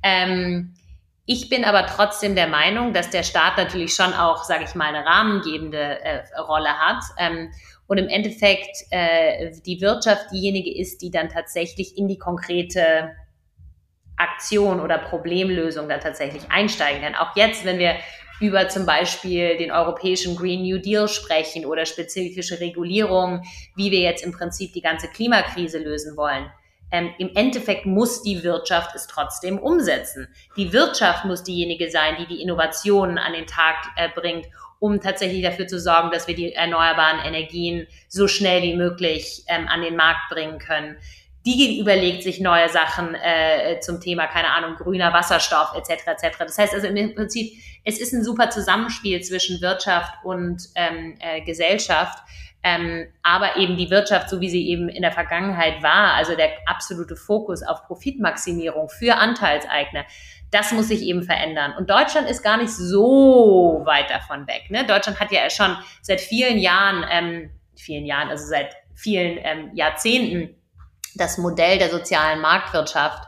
Ähm, 0.03 0.74
ich 1.25 1.50
bin 1.50 1.63
aber 1.63 1.86
trotzdem 1.86 2.36
der 2.36 2.48
Meinung, 2.48 2.93
dass 2.93 3.10
der 3.10 3.24
Staat 3.24 3.58
natürlich 3.58 3.93
schon 3.93 4.13
auch, 4.13 4.43
sage 4.43 4.65
ich 4.65 4.75
mal, 4.75 4.93
eine 4.93 5.05
rahmengebende 5.05 6.01
äh, 6.01 6.39
Rolle 6.39 6.77
hat. 6.77 7.03
Ähm, 7.17 7.51
und 7.88 7.98
im 7.98 8.08
Endeffekt 8.08 8.75
äh, 8.89 9.51
die 9.65 9.81
Wirtschaft 9.81 10.31
diejenige 10.31 10.77
ist, 10.77 11.01
die 11.01 11.12
dann 11.12 11.29
tatsächlich 11.29 11.98
in 11.98 12.08
die 12.08 12.17
konkrete 12.17 13.12
Aktion 14.17 14.79
oder 14.79 14.98
Problemlösung 14.98 15.88
dann 15.89 16.00
tatsächlich 16.00 16.43
einsteigen 16.50 17.01
kann. 17.01 17.15
Auch 17.15 17.36
jetzt, 17.36 17.65
wenn 17.65 17.79
wir 17.79 17.96
über 18.39 18.67
zum 18.70 18.86
Beispiel 18.86 19.58
den 19.58 19.72
europäischen 19.72 20.36
Green 20.36 20.63
New 20.63 20.79
Deal 20.79 21.08
sprechen 21.08 21.65
oder 21.65 21.86
spezifische 21.86 22.60
Regulierungen, 22.60 23.43
wie 23.75 23.91
wir 23.91 24.00
jetzt 24.00 24.25
im 24.25 24.31
Prinzip 24.31 24.74
die 24.74 24.81
ganze 24.81 25.08
Klimakrise 25.08 25.77
lösen 25.77 26.17
wollen 26.17 26.50
ähm, 26.91 27.13
im 27.17 27.31
Endeffekt 27.36 27.86
muss 27.86 28.21
die 28.21 28.43
Wirtschaft 28.43 28.95
es 28.95 29.07
trotzdem 29.07 29.57
umsetzen. 29.57 30.27
Die 30.57 30.74
Wirtschaft 30.74 31.25
muss 31.25 31.43
diejenige 31.43 31.89
sein, 31.89 32.17
die 32.19 32.27
die 32.27 32.41
Innovationen 32.41 33.17
an 33.17 33.33
den 33.33 33.48
Tag 33.48 33.75
äh, 33.95 34.10
bringt, 34.13 34.48
um 34.79 35.00
tatsächlich 35.00 35.43
dafür 35.43 35.67
zu 35.67 35.79
sorgen, 35.79 36.12
dass 36.12 36.27
wir 36.27 36.36
die 36.36 36.53
erneuerbaren 36.53 37.19
Energien 37.19 37.88
so 38.10 38.27
schnell 38.27 38.62
wie 38.63 38.75
möglich 38.75 39.43
ähm, 39.48 39.67
an 39.67 39.81
den 39.81 39.95
Markt 39.95 40.29
bringen 40.29 40.60
können. 40.60 40.98
Die 41.45 41.79
überlegt 41.79 42.21
sich 42.21 42.39
neue 42.39 42.69
Sachen 42.69 43.15
äh, 43.15 43.79
zum 43.79 44.00
Thema, 44.00 44.27
keine 44.27 44.50
Ahnung, 44.50 44.75
grüner 44.75 45.12
Wasserstoff 45.12 45.74
etc. 45.75 46.07
etc. 46.07 46.38
Das 46.39 46.57
heißt 46.57 46.74
also 46.74 46.88
im 46.88 47.15
Prinzip, 47.15 47.53
es 47.83 48.00
ist 48.00 48.13
ein 48.13 48.24
super 48.24 48.50
Zusammenspiel 48.51 49.21
zwischen 49.21 49.60
Wirtschaft 49.62 50.13
und 50.24 50.62
ähm, 50.75 51.17
äh, 51.19 51.41
Gesellschaft. 51.41 52.19
Ähm, 52.63 53.08
aber 53.24 53.58
eben 53.58 53.75
die 53.75 53.89
Wirtschaft, 53.89 54.30
so 54.30 54.39
wie 54.39 54.50
sie 54.50 54.68
eben 54.70 54.88
in 54.88 55.01
der 55.01 55.12
Vergangenheit 55.12 55.82
war, 55.82 56.13
also 56.13 56.36
der 56.36 56.50
absolute 56.68 57.15
Fokus 57.15 57.63
auf 57.63 57.84
Profitmaximierung 57.88 58.89
für 58.89 59.15
Anteilseigner, 59.15 60.06
das 60.51 60.72
muss 60.72 60.89
sich 60.89 61.01
eben 61.01 61.24
verändern. 61.24 61.74
Und 61.77 61.89
Deutschland 61.89 62.30
ist 62.30 62.44
gar 62.44 62.58
nicht 62.58 62.72
so 62.72 63.82
weit 63.86 64.10
davon 64.10 64.48
weg. 64.48 64.70
Ne? 64.70 64.86
Deutschland 64.86 65.20
hat 65.20 65.32
ja 65.32 65.50
schon 65.50 65.75
seit 66.01 66.22
vielen 66.22 66.60
Jahren, 66.60 67.06
ähm, 67.10 67.50
vielen 67.75 68.06
Jahren, 68.06 68.30
also 68.30 68.46
seit 68.46 68.75
vielen 68.94 69.39
ähm, 69.41 69.72
Jahrzehnten 69.74 70.56
das 71.15 71.38
Modell 71.38 71.77
der 71.77 71.89
sozialen 71.89 72.41
Marktwirtschaft 72.41 73.27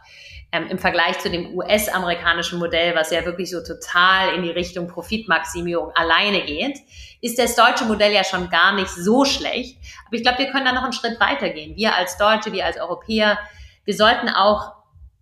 ähm, 0.53 0.67
im 0.69 0.77
Vergleich 0.77 1.17
zu 1.19 1.31
dem 1.31 1.55
US-amerikanischen 1.55 2.59
Modell, 2.59 2.95
was 2.95 3.09
ja 3.09 3.25
wirklich 3.25 3.49
so 3.49 3.61
total 3.61 4.35
in 4.35 4.43
die 4.43 4.51
Richtung 4.51 4.87
Profitmaximierung 4.87 5.91
alleine 5.95 6.45
geht, 6.45 6.77
ist 7.21 7.39
das 7.39 7.55
deutsche 7.55 7.85
Modell 7.85 8.13
ja 8.13 8.23
schon 8.23 8.51
gar 8.51 8.73
nicht 8.75 8.89
so 8.89 9.25
schlecht. 9.25 9.79
Aber 10.05 10.15
ich 10.15 10.21
glaube, 10.21 10.37
wir 10.37 10.51
können 10.51 10.65
da 10.65 10.71
noch 10.71 10.83
einen 10.83 10.93
Schritt 10.93 11.19
weitergehen. 11.19 11.75
Wir 11.75 11.95
als 11.95 12.17
Deutsche, 12.17 12.53
wir 12.53 12.65
als 12.65 12.79
Europäer, 12.79 13.39
wir 13.83 13.95
sollten 13.95 14.29
auch 14.29 14.73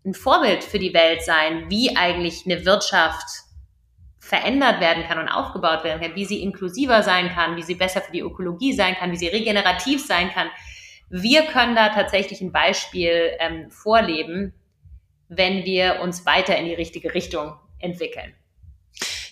ein 0.05 0.13
Vorbild 0.13 0.65
für 0.65 0.79
die 0.79 0.93
Welt 0.93 1.23
sein, 1.23 1.69
wie 1.69 1.95
eigentlich 1.95 2.43
eine 2.45 2.65
Wirtschaft 2.65 3.45
verändert 4.19 4.81
werden 4.81 5.03
kann 5.07 5.17
und 5.17 5.29
aufgebaut 5.29 5.85
werden 5.85 6.01
kann, 6.01 6.15
wie 6.15 6.25
sie 6.25 6.43
inklusiver 6.43 7.03
sein 7.03 7.29
kann, 7.33 7.55
wie 7.55 7.63
sie 7.63 7.75
besser 7.75 8.01
für 8.01 8.11
die 8.11 8.19
Ökologie 8.19 8.73
sein 8.73 8.95
kann, 8.95 9.11
wie 9.11 9.17
sie 9.17 9.27
regenerativ 9.27 10.05
sein 10.05 10.29
kann. 10.31 10.49
Wir 11.09 11.43
können 11.43 11.75
da 11.75 11.89
tatsächlich 11.89 12.41
ein 12.41 12.51
Beispiel 12.51 13.31
ähm, 13.39 13.69
vorleben, 13.71 14.53
wenn 15.31 15.63
wir 15.63 16.01
uns 16.01 16.25
weiter 16.25 16.57
in 16.57 16.65
die 16.65 16.73
richtige 16.73 17.13
Richtung 17.13 17.53
entwickeln. 17.79 18.35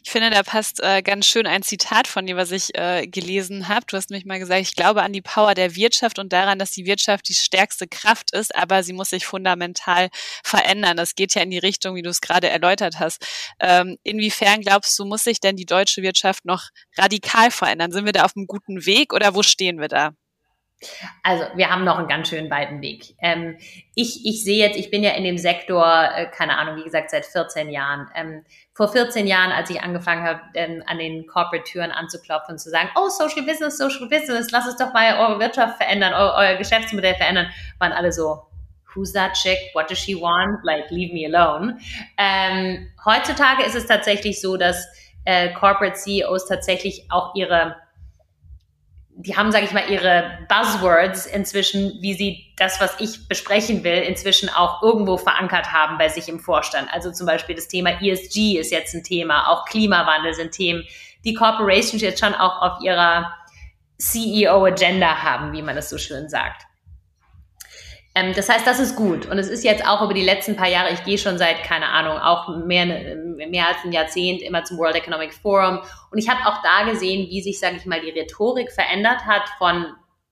Ich 0.01 0.11
finde, 0.11 0.31
da 0.31 0.43
passt 0.43 0.81
äh, 0.81 1.03
ganz 1.03 1.27
schön 1.27 1.45
ein 1.45 1.61
Zitat 1.61 2.07
von 2.07 2.25
dir, 2.25 2.37
was 2.37 2.51
ich 2.51 2.75
äh, 2.75 3.05
gelesen 3.05 3.67
habe. 3.67 3.85
Du 3.85 3.97
hast 3.97 4.09
nämlich 4.09 4.25
mal 4.25 4.39
gesagt, 4.39 4.61
ich 4.61 4.75
glaube 4.75 5.03
an 5.03 5.11
die 5.13 5.21
Power 5.21 5.53
der 5.53 5.75
Wirtschaft 5.75 6.17
und 6.17 6.31
daran, 6.31 6.57
dass 6.57 6.71
die 6.71 6.85
Wirtschaft 6.85 7.27
die 7.27 7.33
stärkste 7.33 7.85
Kraft 7.87 8.31
ist, 8.31 8.55
aber 8.55 8.81
sie 8.81 8.93
muss 8.93 9.09
sich 9.09 9.25
fundamental 9.25 10.09
verändern. 10.43 10.97
Das 10.97 11.15
geht 11.15 11.35
ja 11.35 11.43
in 11.43 11.51
die 11.51 11.59
Richtung, 11.59 11.95
wie 11.95 12.01
du 12.01 12.09
es 12.09 12.21
gerade 12.21 12.49
erläutert 12.49 12.97
hast. 12.97 13.23
Ähm, 13.59 13.97
inwiefern 14.03 14.61
glaubst 14.61 14.97
du, 14.97 15.05
muss 15.05 15.25
sich 15.25 15.41
denn 15.41 15.57
die 15.57 15.65
deutsche 15.65 16.01
Wirtschaft 16.01 16.45
noch 16.45 16.69
radikal 16.97 17.51
verändern? 17.51 17.91
Sind 17.91 18.05
wir 18.05 18.13
da 18.13 18.23
auf 18.23 18.35
einem 18.35 18.47
guten 18.47 18.85
Weg 18.85 19.13
oder 19.13 19.35
wo 19.35 19.43
stehen 19.43 19.79
wir 19.79 19.89
da? 19.89 20.13
Also 21.23 21.43
wir 21.55 21.69
haben 21.69 21.83
noch 21.83 21.97
einen 21.97 22.07
ganz 22.07 22.29
schön 22.29 22.49
weiten 22.49 22.81
Weg. 22.81 23.15
Ähm, 23.21 23.57
ich, 23.95 24.25
ich 24.25 24.43
sehe 24.43 24.65
jetzt, 24.65 24.77
ich 24.77 24.89
bin 24.89 25.03
ja 25.03 25.11
in 25.11 25.23
dem 25.23 25.37
Sektor, 25.37 25.85
äh, 26.15 26.27
keine 26.27 26.57
Ahnung, 26.57 26.77
wie 26.77 26.83
gesagt, 26.83 27.09
seit 27.09 27.25
14 27.25 27.69
Jahren. 27.69 28.09
Ähm, 28.15 28.45
vor 28.73 28.87
14 28.87 29.27
Jahren, 29.27 29.51
als 29.51 29.69
ich 29.69 29.81
angefangen 29.81 30.23
habe, 30.23 30.39
ähm, 30.53 30.81
an 30.87 30.97
den 30.99 31.27
Corporate-Türen 31.27 31.91
anzuklopfen 31.91 32.53
und 32.53 32.59
zu 32.59 32.69
sagen, 32.69 32.89
oh, 32.95 33.09
Social 33.09 33.45
Business, 33.45 33.77
Social 33.77 34.07
Business, 34.07 34.51
lass 34.51 34.67
es 34.67 34.77
doch 34.77 34.93
mal 34.93 35.19
eure 35.19 35.39
Wirtschaft 35.39 35.77
verändern, 35.77 36.13
euer, 36.13 36.33
euer 36.37 36.55
Geschäftsmodell 36.55 37.15
verändern, 37.15 37.47
waren 37.79 37.91
alle 37.91 38.13
so, 38.13 38.43
who's 38.95 39.11
that 39.13 39.33
chick? 39.33 39.57
What 39.73 39.89
does 39.89 39.99
she 39.99 40.15
want? 40.15 40.63
Like, 40.63 40.89
leave 40.91 41.13
me 41.13 41.25
alone. 41.25 41.77
Ähm, 42.17 42.89
heutzutage 43.05 43.63
ist 43.63 43.75
es 43.75 43.85
tatsächlich 43.85 44.39
so, 44.41 44.57
dass 44.57 44.87
äh, 45.25 45.53
Corporate 45.53 45.95
CEOs 45.95 46.47
tatsächlich 46.47 47.05
auch 47.09 47.35
ihre 47.35 47.75
die 49.21 49.35
haben, 49.35 49.51
sage 49.51 49.65
ich 49.65 49.73
mal, 49.73 49.89
ihre 49.89 50.39
Buzzwords 50.47 51.25
inzwischen, 51.25 52.01
wie 52.01 52.13
sie 52.13 52.53
das, 52.55 52.79
was 52.79 52.95
ich 52.99 53.27
besprechen 53.27 53.83
will, 53.83 54.01
inzwischen 54.03 54.47
auch 54.47 54.81
irgendwo 54.81 55.17
verankert 55.17 55.73
haben 55.73 55.97
bei 55.97 56.07
sich 56.07 56.29
im 56.29 56.39
Vorstand. 56.39 56.87
Also 56.93 57.11
zum 57.11 57.27
Beispiel 57.27 57.55
das 57.55 57.67
Thema 57.67 58.01
ESG 58.01 58.57
ist 58.57 58.71
jetzt 58.71 58.95
ein 58.95 59.03
Thema, 59.03 59.49
auch 59.49 59.65
Klimawandel 59.65 60.33
sind 60.33 60.53
Themen, 60.53 60.85
die 61.25 61.33
Corporations 61.33 62.01
jetzt 62.01 62.21
schon 62.21 62.33
auch 62.33 62.61
auf 62.61 62.81
ihrer 62.81 63.35
CEO-Agenda 63.97 65.21
haben, 65.21 65.51
wie 65.51 65.61
man 65.63 65.75
es 65.75 65.89
so 65.89 65.97
schön 65.97 66.29
sagt. 66.29 66.68
Ähm, 68.19 68.33
das 68.35 68.49
heißt, 68.49 68.65
das 68.65 68.79
ist 68.79 68.95
gut. 68.95 69.25
Und 69.25 69.37
es 69.37 69.47
ist 69.47 69.63
jetzt 69.63 69.85
auch 69.87 70.01
über 70.01 70.13
die 70.13 70.23
letzten 70.23 70.55
paar 70.55 70.67
Jahre, 70.67 70.91
ich 70.93 71.03
gehe 71.03 71.17
schon 71.17 71.37
seit, 71.37 71.63
keine 71.63 71.87
Ahnung, 71.87 72.17
auch 72.17 72.65
mehr, 72.65 72.85
mehr 73.49 73.67
als 73.67 73.77
ein 73.83 73.91
Jahrzehnt 73.91 74.41
immer 74.41 74.63
zum 74.63 74.77
World 74.77 74.95
Economic 74.95 75.33
Forum. 75.33 75.79
Und 76.11 76.17
ich 76.17 76.29
habe 76.29 76.45
auch 76.45 76.61
da 76.61 76.89
gesehen, 76.89 77.29
wie 77.29 77.41
sich, 77.41 77.59
sage 77.59 77.77
ich 77.77 77.85
mal, 77.85 78.01
die 78.01 78.11
Rhetorik 78.11 78.71
verändert 78.71 79.25
hat 79.25 79.43
von 79.57 79.85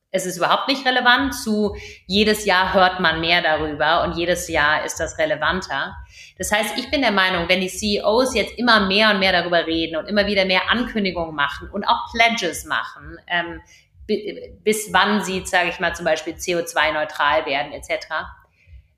es 0.10 0.26
ist 0.26 0.38
überhaupt 0.38 0.70
nicht 0.70 0.86
relevant 0.86 1.36
zu 1.36 1.76
jedes 2.06 2.46
Jahr 2.46 2.74
hört 2.74 3.02
man 3.02 3.20
mehr 3.20 3.42
darüber 3.42 4.04
und 4.04 4.16
jedes 4.18 4.48
Jahr 4.48 4.86
ist 4.86 5.00
das 5.02 5.18
relevanter. 5.18 5.96
Das 6.38 6.52
heißt, 6.52 6.78
ich 6.78 6.90
bin 6.90 7.02
der 7.02 7.12
Meinung, 7.12 7.50
wenn 7.50 7.60
die 7.60 7.68
CEOs 7.68 8.34
jetzt 8.34 8.58
immer 8.58 8.88
mehr 8.88 9.12
und 9.12 9.20
mehr 9.20 9.34
darüber 9.34 9.68
reden 9.68 9.98
und 9.98 10.08
immer 10.08 10.26
wieder 10.26 10.46
mehr 10.46 10.72
Ankündigungen 10.72 11.36
machen 11.36 11.70
und 11.72 11.84
auch 11.84 12.10
Pledges 12.12 12.66
machen, 12.66 13.18
ähm, 13.28 13.60
bis 14.08 14.94
wann 14.94 15.24
sie, 15.24 15.46
sage 15.46 15.70
ich 15.70 15.80
mal, 15.80 15.96
zum 15.96 16.06
Beispiel 16.06 16.34
CO2-neutral 16.34 17.46
werden 17.46 17.74
etc., 17.74 18.08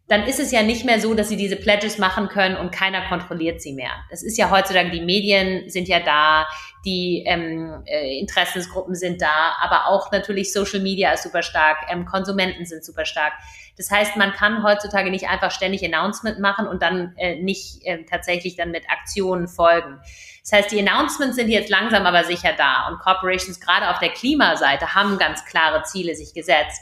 dann 0.09 0.23
ist 0.25 0.39
es 0.39 0.51
ja 0.51 0.63
nicht 0.63 0.85
mehr 0.85 0.99
so, 0.99 1.13
dass 1.13 1.29
sie 1.29 1.37
diese 1.37 1.55
Pledges 1.55 1.99
machen 1.99 2.29
können 2.29 2.57
und 2.57 2.71
keiner 2.71 3.07
kontrolliert 3.07 3.61
sie 3.61 3.73
mehr. 3.73 3.91
Das 4.09 4.23
ist 4.23 4.39
ja 4.39 4.49
heutzutage, 4.49 4.89
die 4.89 5.01
Medien 5.01 5.69
sind 5.69 5.87
ja 5.87 5.99
da, 5.99 6.47
die 6.83 7.23
ähm, 7.27 7.83
äh, 7.85 8.17
Interessensgruppen 8.19 8.95
sind 8.95 9.21
da, 9.21 9.55
aber 9.61 9.87
auch 9.87 10.11
natürlich 10.11 10.51
Social 10.51 10.79
Media 10.79 11.13
ist 11.13 11.23
super 11.23 11.43
stark, 11.43 11.77
ähm, 11.89 12.05
Konsumenten 12.05 12.65
sind 12.65 12.83
super 12.83 13.05
stark. 13.05 13.33
Das 13.79 13.89
heißt, 13.89 14.17
man 14.17 14.33
kann 14.33 14.61
heutzutage 14.61 15.09
nicht 15.09 15.29
einfach 15.29 15.51
ständig 15.51 15.85
Announcement 15.85 16.37
machen 16.37 16.67
und 16.67 16.81
dann 16.81 17.15
äh, 17.15 17.41
nicht 17.41 17.85
äh, 17.85 18.03
tatsächlich 18.03 18.57
dann 18.57 18.71
mit 18.71 18.83
Aktionen 18.89 19.47
folgen. 19.47 20.01
Das 20.41 20.51
heißt, 20.51 20.71
die 20.73 20.85
Announcements 20.85 21.37
sind 21.37 21.47
jetzt 21.47 21.69
langsam 21.69 22.05
aber 22.05 22.25
sicher 22.25 22.51
da 22.57 22.89
und 22.89 22.99
Corporations 22.99 23.61
gerade 23.61 23.89
auf 23.89 23.99
der 23.99 24.09
Klimaseite 24.09 24.95
haben 24.95 25.17
ganz 25.17 25.45
klare 25.45 25.83
Ziele 25.83 26.13
sich 26.13 26.33
gesetzt. 26.33 26.81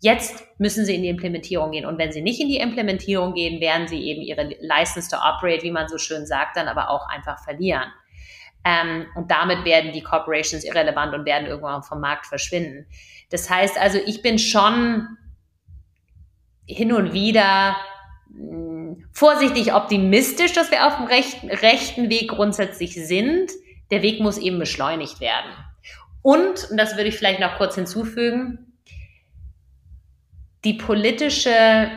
Jetzt 0.00 0.42
müssen 0.56 0.86
sie 0.86 0.94
in 0.94 1.02
die 1.02 1.10
Implementierung 1.10 1.70
gehen. 1.70 1.84
Und 1.84 1.98
wenn 1.98 2.12
sie 2.12 2.22
nicht 2.22 2.40
in 2.40 2.48
die 2.48 2.56
Implementierung 2.56 3.34
gehen, 3.34 3.60
werden 3.60 3.86
sie 3.86 4.02
eben 4.02 4.22
ihre 4.22 4.56
License 4.60 5.10
to 5.10 5.18
Operate, 5.18 5.62
wie 5.62 5.70
man 5.70 5.86
so 5.86 5.98
schön 5.98 6.24
sagt, 6.24 6.56
dann 6.56 6.66
aber 6.66 6.88
auch 6.88 7.06
einfach 7.10 7.44
verlieren. 7.44 7.92
Ähm, 8.64 9.04
und 9.16 9.30
damit 9.30 9.66
werden 9.66 9.92
die 9.92 10.02
Corporations 10.02 10.64
irrelevant 10.64 11.12
und 11.12 11.26
werden 11.26 11.46
irgendwann 11.46 11.82
vom 11.82 12.00
Markt 12.00 12.24
verschwinden. 12.24 12.86
Das 13.28 13.50
heißt 13.50 13.78
also, 13.78 13.98
ich 14.06 14.22
bin 14.22 14.38
schon 14.38 15.18
hin 16.72 16.92
und 16.92 17.12
wieder 17.12 17.76
vorsichtig 19.12 19.74
optimistisch, 19.74 20.52
dass 20.52 20.70
wir 20.70 20.86
auf 20.86 20.96
dem 20.96 21.06
rechten, 21.06 21.50
rechten 21.50 22.10
Weg 22.10 22.28
grundsätzlich 22.28 22.94
sind. 22.94 23.50
Der 23.90 24.02
Weg 24.02 24.20
muss 24.20 24.38
eben 24.38 24.58
beschleunigt 24.58 25.20
werden. 25.20 25.50
Und, 26.22 26.70
und 26.70 26.76
das 26.76 26.96
würde 26.96 27.08
ich 27.08 27.16
vielleicht 27.16 27.40
noch 27.40 27.56
kurz 27.56 27.74
hinzufügen, 27.74 28.72
die 30.64 30.74
politische 30.74 31.90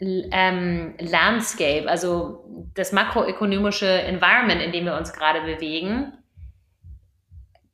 ähm, 0.00 0.94
Landscape, 0.98 1.88
also 1.88 2.44
das 2.74 2.92
makroökonomische 2.92 3.86
Environment, 3.86 4.62
in 4.62 4.72
dem 4.72 4.86
wir 4.86 4.96
uns 4.96 5.12
gerade 5.12 5.42
bewegen, 5.42 6.12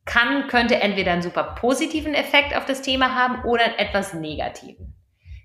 kann, 0.05 0.47
könnte 0.47 0.75
entweder 0.75 1.13
einen 1.13 1.21
super 1.21 1.55
positiven 1.57 2.13
Effekt 2.13 2.55
auf 2.55 2.65
das 2.65 2.81
Thema 2.81 3.15
haben 3.15 3.43
oder 3.45 3.79
etwas 3.79 4.13
negativen. 4.13 4.92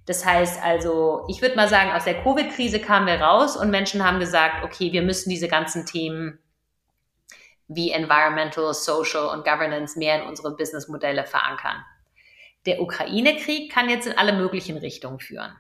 Das 0.09 0.25
heißt 0.25 0.63
also, 0.63 1.27
ich 1.29 1.43
würde 1.43 1.55
mal 1.55 1.69
sagen, 1.69 1.93
aus 1.93 2.05
der 2.05 2.23
Covid-Krise 2.23 2.81
kamen 2.81 3.07
wir 3.07 3.21
raus 3.21 3.59
und 3.59 3.69
Menschen 3.69 4.03
haben 4.03 4.21
gesagt, 4.21 4.65
okay, 4.65 4.91
wir 4.91 5.03
müssen 5.03 5.29
diese 5.29 5.49
ganzen 5.49 5.85
Themen 5.85 6.39
wie 7.69 7.91
Environmental, 7.91 8.73
Social 8.73 9.27
und 9.27 9.45
Governance 9.45 9.99
mehr 9.99 10.23
in 10.23 10.27
unsere 10.27 10.57
Businessmodelle 10.57 11.27
verankern. 11.27 11.85
Der 12.65 12.81
Ukraine-Krieg 12.81 13.71
kann 13.71 13.91
jetzt 13.91 14.07
in 14.07 14.17
alle 14.17 14.33
möglichen 14.33 14.79
Richtungen 14.79 15.21
führen. 15.21 15.55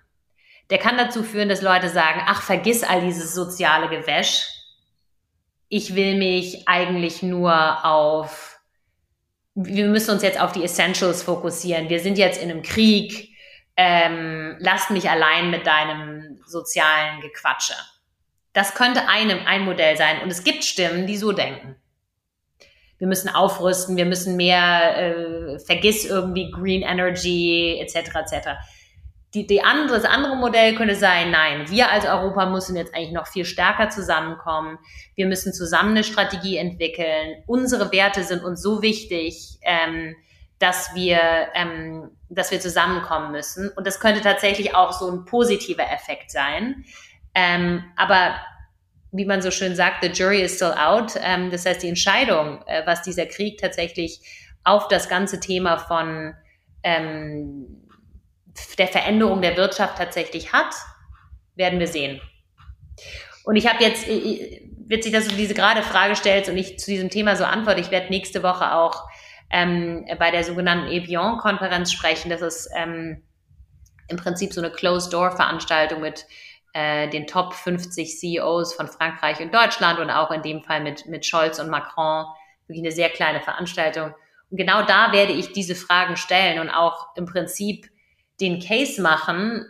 Der 0.71 0.79
kann 0.79 0.97
dazu 0.97 1.23
führen, 1.23 1.51
dass 1.51 1.61
Leute 1.61 1.91
sagen, 1.91 2.23
ach, 2.25 2.41
vergiss 2.41 2.83
all 2.83 3.03
dieses 3.03 3.35
soziale 3.35 3.91
Gewäsch. 3.91 4.49
Ich 5.69 5.95
will 5.95 6.17
mich 6.17 6.67
eigentlich 6.67 7.23
nur 7.23 7.85
auf, 7.85 8.59
wir 9.55 9.89
müssen 9.89 10.13
uns 10.13 10.23
jetzt 10.23 10.41
auf 10.41 10.53
die 10.53 10.65
Essentials 10.65 11.23
fokussieren. 11.23 11.91
Wir 11.91 12.01
sind 12.01 12.17
jetzt 12.17 12.43
in 12.43 12.51
einem 12.51 12.63
Krieg 12.63 13.28
ähm, 13.81 14.57
lass 14.59 14.91
mich 14.91 15.09
allein 15.09 15.51
mit 15.51 15.65
deinem 15.65 16.41
sozialen 16.45 17.21
Gequatsche. 17.21 17.75
Das 18.53 18.75
könnte 18.75 19.07
einem 19.07 19.39
ein 19.47 19.65
Modell 19.65 19.97
sein. 19.97 20.21
Und 20.21 20.31
es 20.31 20.43
gibt 20.43 20.65
Stimmen, 20.65 21.07
die 21.07 21.17
so 21.17 21.31
denken. 21.31 21.77
Wir 22.99 23.07
müssen 23.07 23.29
aufrüsten, 23.29 23.97
wir 23.97 24.07
müssen 24.07 24.37
mehr, 24.37 24.99
äh, 24.99 25.59
vergiss 25.61 26.05
irgendwie 26.05 26.51
Green 26.51 26.83
Energy 26.83 27.79
etc. 27.81 28.17
etc. 28.17 28.49
Die, 29.35 29.47
die 29.47 29.63
andere, 29.63 30.01
das 30.01 30.05
andere 30.05 30.35
Modell 30.35 30.75
könnte 30.75 30.97
sein, 30.97 31.31
nein, 31.31 31.71
wir 31.71 31.93
als 31.93 32.05
Europa 32.05 32.47
müssen 32.47 32.75
jetzt 32.75 32.93
eigentlich 32.97 33.13
noch 33.13 33.29
viel 33.29 33.45
stärker 33.45 33.91
zusammenkommen. 33.91 34.79
Wir 35.15 35.27
müssen 35.27 35.53
zusammen 35.53 35.91
eine 35.91 36.03
Strategie 36.03 36.57
entwickeln. 36.57 37.45
Unsere 37.47 37.93
Werte 37.93 38.25
sind 38.25 38.43
uns 38.43 38.61
so 38.61 38.83
wichtig. 38.83 39.61
Ähm, 39.63 40.17
dass 40.59 40.95
wir, 40.95 41.49
ähm, 41.55 42.11
dass 42.29 42.51
wir 42.51 42.61
zusammenkommen 42.61 43.33
müssen. 43.33 43.71
Und 43.71 43.87
das 43.87 44.01
könnte 44.01 44.21
tatsächlich 44.21 44.75
auch 44.75 44.93
so 44.93 45.11
ein 45.11 45.25
positiver 45.25 45.91
Effekt 45.91 46.31
sein. 46.31 46.85
Ähm, 47.35 47.85
aber 47.97 48.35
wie 49.13 49.25
man 49.25 49.41
so 49.41 49.51
schön 49.51 49.75
sagt, 49.75 50.03
the 50.03 50.11
jury 50.11 50.43
is 50.43 50.57
still 50.57 50.75
out. 50.77 51.13
Ähm, 51.23 51.51
das 51.51 51.65
heißt, 51.65 51.83
die 51.83 51.89
Entscheidung, 51.89 52.63
äh, 52.67 52.83
was 52.85 53.03
dieser 53.03 53.27
Krieg 53.27 53.59
tatsächlich 53.59 54.21
auf 54.65 54.89
das 54.89 55.09
ganze 55.09 55.41
Thema 55.41 55.79
von 55.79 56.35
ähm, 56.83 57.89
der 58.77 58.89
Veränderung 58.89 59.41
der 59.41 59.57
Wirtschaft 59.57 59.97
tatsächlich 59.97 60.53
hat, 60.53 60.75
werden 61.55 61.79
wir 61.79 61.87
sehen. 61.87 62.21
Und 63.45 63.57
ich 63.57 63.67
habe 63.67 63.83
jetzt, 63.83 64.07
witzig, 64.07 65.13
dass 65.13 65.29
du 65.29 65.37
diese 65.37 65.55
gerade 65.55 65.83
Frage 65.83 66.17
stellst 66.17 66.51
und 66.51 66.57
ich 66.57 66.79
zu 66.79 66.91
diesem 66.91 67.11
Thema 67.11 67.37
so 67.37 67.45
antworte. 67.45 67.81
Ich 67.81 67.91
werde 67.91 68.09
nächste 68.09 68.43
Woche 68.43 68.75
auch 68.75 69.08
ähm, 69.51 70.07
bei 70.19 70.31
der 70.31 70.45
sogenannten 70.45 70.89
Evian-Konferenz 70.89 71.93
sprechen. 71.93 72.31
Das 72.31 72.43
ist 72.43 72.71
ähm, 72.77 73.23
im 74.09 74.17
Prinzip 74.17 74.53
so 74.53 74.61
eine 74.61 74.71
Closed-Door-Veranstaltung 74.71 76.01
mit 76.01 76.27
äh, 76.73 77.09
den 77.09 77.27
Top 77.27 77.55
50 77.55 78.19
CEOs 78.19 78.75
von 78.75 78.89
Frankreich 78.89 79.41
und 79.41 79.55
Deutschland 79.55 79.99
und 79.99 80.11
auch 80.11 80.31
in 80.31 80.43
dem 80.43 80.63
Fall 80.63 80.83
mit, 80.83 81.07
mit 81.07 81.25
Scholz 81.25 81.59
und 81.59 81.71
Macron. 81.71 82.27
Wirklich 82.67 82.85
eine 82.85 82.93
sehr 82.93 83.09
kleine 83.09 83.41
Veranstaltung. 83.41 84.15
Und 84.51 84.57
genau 84.57 84.83
da 84.83 85.13
werde 85.13 85.33
ich 85.33 85.53
diese 85.53 85.75
Fragen 85.75 86.17
stellen 86.17 86.59
und 86.59 86.71
auch 86.71 87.17
im 87.17 87.27
Prinzip 87.27 87.89
den 88.41 88.61
Case 88.61 89.01
machen, 89.01 89.65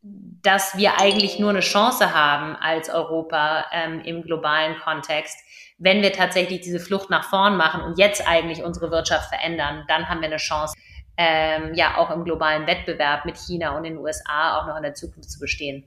dass 0.00 0.76
wir 0.76 1.00
eigentlich 1.00 1.38
nur 1.38 1.50
eine 1.50 1.60
Chance 1.60 2.14
haben 2.14 2.56
als 2.56 2.88
Europa 2.88 3.66
ähm, 3.72 4.00
im 4.00 4.22
globalen 4.22 4.78
Kontext, 4.78 5.38
wenn 5.78 6.02
wir 6.02 6.12
tatsächlich 6.12 6.60
diese 6.60 6.80
Flucht 6.80 7.08
nach 7.08 7.24
vorn 7.24 7.56
machen 7.56 7.80
und 7.82 7.98
jetzt 7.98 8.26
eigentlich 8.26 8.62
unsere 8.62 8.90
Wirtschaft 8.90 9.28
verändern, 9.28 9.84
dann 9.88 10.08
haben 10.08 10.20
wir 10.20 10.28
eine 10.28 10.36
Chance, 10.36 10.74
ähm, 11.16 11.74
ja 11.74 11.96
auch 11.96 12.10
im 12.10 12.24
globalen 12.24 12.66
Wettbewerb 12.66 13.24
mit 13.24 13.36
China 13.36 13.76
und 13.76 13.84
den 13.84 13.98
USA 13.98 14.58
auch 14.58 14.66
noch 14.66 14.76
in 14.76 14.82
der 14.82 14.94
Zukunft 14.94 15.30
zu 15.30 15.38
bestehen. 15.40 15.84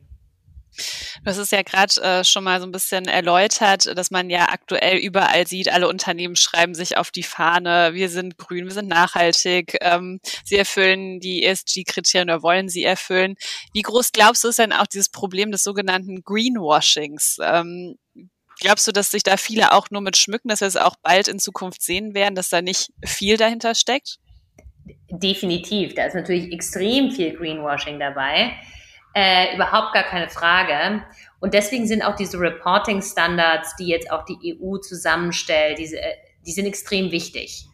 Hast 1.26 1.38
es 1.38 1.52
ja 1.52 1.64
gerade 1.64 2.02
äh, 2.02 2.24
schon 2.24 2.46
mal 2.46 2.60
so 2.62 2.66
ein 2.66 2.72
bisschen 2.72 3.06
erläutert, 3.06 3.98
dass 3.98 4.10
man 4.10 4.30
ja 4.30 4.48
aktuell 4.50 4.98
überall 4.98 5.46
sieht, 5.46 5.72
alle 5.72 5.90
Unternehmen 5.90 6.38
schreiben 6.38 6.74
sich 6.74 6.98
auf 6.98 7.12
die 7.12 7.24
Fahne, 7.24 7.94
wir 7.94 8.10
sind 8.10 8.38
grün, 8.38 8.66
wir 8.66 8.72
sind 8.72 8.88
nachhaltig, 8.88 9.78
ähm, 9.82 10.20
sie 10.46 10.56
erfüllen 10.56 11.20
die 11.20 11.44
ESG-Kriterien 11.44 12.30
oder 12.30 12.42
wollen 12.42 12.70
sie 12.70 12.86
erfüllen. 12.86 13.36
Wie 13.74 13.82
groß 13.82 14.14
glaubst 14.14 14.44
du 14.44 14.48
ist 14.48 14.60
denn 14.60 14.72
auch 14.72 14.88
dieses 14.88 15.10
Problem 15.10 15.52
des 15.52 15.64
sogenannten 15.64 16.24
Greenwashings? 16.24 17.38
Ähm, 17.42 17.98
Glaubst 18.62 18.88
du, 18.88 18.92
dass 18.92 19.10
sich 19.10 19.24
da 19.24 19.38
viele 19.38 19.74
auch 19.74 19.90
nur 19.90 20.02
mit 20.02 20.18
schmücken, 20.18 20.48
dass 20.48 20.62
wir 20.62 20.68
es 20.68 20.78
auch 20.78 20.96
bald 21.02 21.28
in 21.28 21.40
Zukunft 21.40 21.82
sehen 21.82 22.14
werden, 22.14 22.36
dass 22.36 22.50
da 22.50 22.62
nicht 22.62 22.94
viel 23.04 23.36
dahinter 23.36 23.74
steckt? 23.74 24.20
Definitiv. 25.10 25.96
Da 25.96 26.06
ist 26.06 26.14
natürlich 26.14 26.54
extrem 26.54 27.12
viel 27.12 27.36
Greenwashing 27.36 28.00
dabei. 28.00 28.54
Äh, 29.16 29.56
überhaupt 29.56 29.96
gar 29.96 30.04
keine 30.04 30.30
Frage. 30.30 31.04
Und 31.40 31.56
deswegen 31.56 31.88
sind 31.88 32.04
auch 32.04 32.16
diese 32.16 32.40
Reporting-Standards, 32.40 33.78
die 33.78 33.88
jetzt 33.88 34.12
auch 34.12 34.26
die 34.26 34.56
EU 34.62 34.78
zusammenstellt, 34.78 35.80
diese, 35.80 36.00
äh, 36.00 36.14
die 36.46 36.52
sind 36.52 36.68
extrem 36.68 37.12
wichtig. 37.12 37.66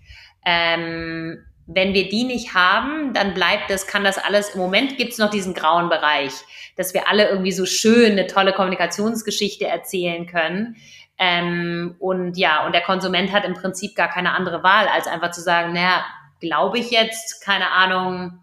Ähm, 0.45 1.45
wenn 1.67 1.93
wir 1.93 2.07
die 2.07 2.23
nicht 2.23 2.53
haben, 2.53 3.13
dann 3.13 3.33
bleibt 3.33 3.69
das, 3.69 3.87
kann 3.87 4.05
das 4.05 4.17
alles, 4.17 4.55
im 4.55 4.61
Moment 4.61 4.97
gibt 4.97 5.11
es 5.11 5.17
noch 5.17 5.29
diesen 5.29 5.53
grauen 5.53 5.89
Bereich, 5.89 6.31
dass 6.77 6.93
wir 6.93 7.09
alle 7.09 7.29
irgendwie 7.29 7.51
so 7.51 7.65
schön 7.65 8.13
eine 8.13 8.27
tolle 8.27 8.53
Kommunikationsgeschichte 8.53 9.67
erzählen 9.67 10.25
können. 10.25 10.77
Ähm, 11.19 11.95
und 11.99 12.37
ja, 12.37 12.65
und 12.65 12.73
der 12.73 12.81
Konsument 12.81 13.33
hat 13.33 13.43
im 13.43 13.53
Prinzip 13.53 13.95
gar 13.95 14.07
keine 14.07 14.33
andere 14.33 14.63
Wahl, 14.63 14.87
als 14.87 15.07
einfach 15.07 15.31
zu 15.31 15.41
sagen, 15.41 15.73
naja, 15.73 16.05
glaube 16.39 16.79
ich 16.79 16.89
jetzt, 16.89 17.43
keine 17.43 17.71
Ahnung, 17.71 18.39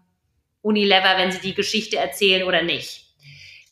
Unilever, 0.61 1.17
wenn 1.17 1.31
sie 1.31 1.41
die 1.41 1.53
Geschichte 1.55 1.97
erzählen 1.97 2.47
oder 2.47 2.61
nicht. 2.61 3.05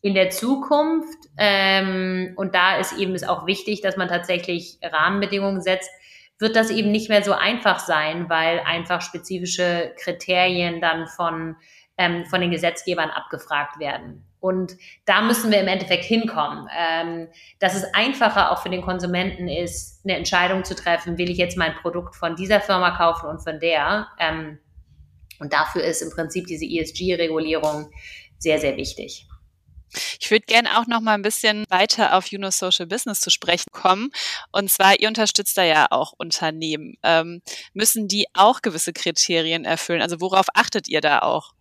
In 0.01 0.15
der 0.15 0.31
Zukunft, 0.31 1.17
ähm, 1.37 2.33
und 2.35 2.55
da 2.55 2.77
ist 2.77 2.97
eben 2.97 3.13
es 3.13 3.23
auch 3.23 3.45
wichtig, 3.45 3.81
dass 3.81 3.97
man 3.97 4.07
tatsächlich 4.07 4.77
Rahmenbedingungen 4.81 5.61
setzt, 5.61 5.89
wird 6.39 6.55
das 6.55 6.69
eben 6.69 6.91
nicht 6.91 7.09
mehr 7.09 7.23
so 7.23 7.33
einfach 7.33 7.79
sein, 7.79 8.29
weil 8.29 8.59
einfach 8.59 9.01
spezifische 9.01 9.93
Kriterien 10.01 10.81
dann 10.81 11.07
von, 11.07 11.55
ähm, 11.97 12.25
von 12.25 12.41
den 12.41 12.51
Gesetzgebern 12.51 13.09
abgefragt 13.09 13.79
werden. 13.79 14.25
Und 14.39 14.75
da 15.05 15.21
müssen 15.21 15.51
wir 15.51 15.61
im 15.61 15.69
Endeffekt 15.69 16.03
hinkommen, 16.03 16.67
ähm, 16.77 17.29
dass 17.59 17.75
es 17.75 17.85
einfacher 17.93 18.51
auch 18.51 18.61
für 18.61 18.69
den 18.69 18.81
Konsumenten 18.81 19.47
ist, 19.47 20.01
eine 20.03 20.17
Entscheidung 20.17 20.65
zu 20.65 20.75
treffen, 20.75 21.17
will 21.17 21.29
ich 21.29 21.37
jetzt 21.37 21.57
mein 21.57 21.75
Produkt 21.75 22.15
von 22.15 22.35
dieser 22.35 22.59
Firma 22.59 22.91
kaufen 22.91 23.29
und 23.29 23.41
von 23.41 23.61
der. 23.61 24.07
Ähm, 24.19 24.59
und 25.39 25.53
dafür 25.53 25.83
ist 25.83 26.01
im 26.01 26.09
Prinzip 26.09 26.47
diese 26.47 26.65
ESG-Regulierung 26.65 27.89
sehr, 28.37 28.59
sehr 28.59 28.75
wichtig. 28.75 29.27
Ich 30.19 30.31
würde 30.31 30.45
gerne 30.45 30.79
auch 30.79 30.87
noch 30.87 31.01
mal 31.01 31.13
ein 31.13 31.21
bisschen 31.21 31.65
weiter 31.69 32.17
auf 32.17 32.27
Juno 32.27 32.51
Social 32.51 32.87
Business 32.87 33.21
zu 33.21 33.29
sprechen 33.29 33.71
kommen. 33.71 34.11
Und 34.51 34.69
zwar, 34.69 34.99
ihr 34.99 35.07
unterstützt 35.07 35.57
da 35.57 35.63
ja 35.63 35.87
auch 35.89 36.13
Unternehmen. 36.17 36.95
Ähm, 37.03 37.41
müssen 37.73 38.07
die 38.07 38.27
auch 38.33 38.61
gewisse 38.61 38.93
Kriterien 38.93 39.65
erfüllen? 39.65 40.01
Also 40.01 40.21
worauf 40.21 40.47
achtet 40.53 40.87
ihr 40.87 41.01
da 41.01 41.19
auch? 41.19 41.53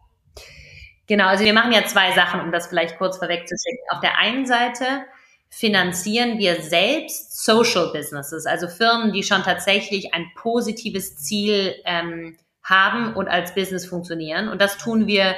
Genau, 1.07 1.27
also 1.27 1.45
wir 1.45 1.53
machen 1.53 1.73
ja 1.73 1.85
zwei 1.85 2.13
Sachen, 2.13 2.41
um 2.41 2.53
das 2.53 2.69
vielleicht 2.69 2.97
kurz 2.99 3.19
vorwegzuschicken. 3.19 3.85
Auf 3.91 4.01
der 4.01 4.19
einen 4.19 4.47
Seite 4.47 5.05
finanzieren 5.51 6.39
wir 6.39 6.63
selbst 6.63 7.45
Social 7.45 7.93
Businesses, 7.93 8.47
also 8.47 8.69
Firmen, 8.69 9.13
die 9.13 9.23
schon 9.23 9.43
tatsächlich 9.43 10.15
ein 10.15 10.31
positives 10.35 11.17
Ziel 11.17 11.75
ähm, 11.85 12.39
haben 12.63 13.15
und 13.15 13.29
als 13.29 13.55
Business 13.55 13.85
funktionieren. 13.85 14.49
Und 14.49 14.63
das 14.63 14.79
tun 14.79 15.07
wir 15.07 15.35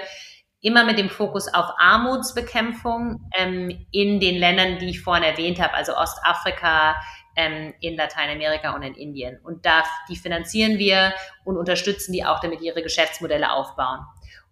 immer 0.64 0.84
mit 0.84 0.98
dem 0.98 1.10
Fokus 1.10 1.46
auf 1.52 1.66
Armutsbekämpfung 1.78 3.28
ähm, 3.36 3.86
in 3.92 4.18
den 4.18 4.36
Ländern, 4.36 4.78
die 4.78 4.88
ich 4.88 5.02
vorhin 5.02 5.22
erwähnt 5.22 5.60
habe, 5.60 5.74
also 5.74 5.94
Ostafrika, 5.94 6.96
ähm, 7.36 7.74
in 7.80 7.96
Lateinamerika 7.96 8.74
und 8.74 8.82
in 8.82 8.94
Indien. 8.94 9.38
Und 9.42 9.66
da, 9.66 9.84
die 10.08 10.16
finanzieren 10.16 10.78
wir 10.78 11.12
und 11.44 11.58
unterstützen 11.58 12.12
die 12.12 12.24
auch, 12.24 12.40
damit 12.40 12.62
ihre 12.62 12.82
Geschäftsmodelle 12.82 13.52
aufbauen. 13.52 14.00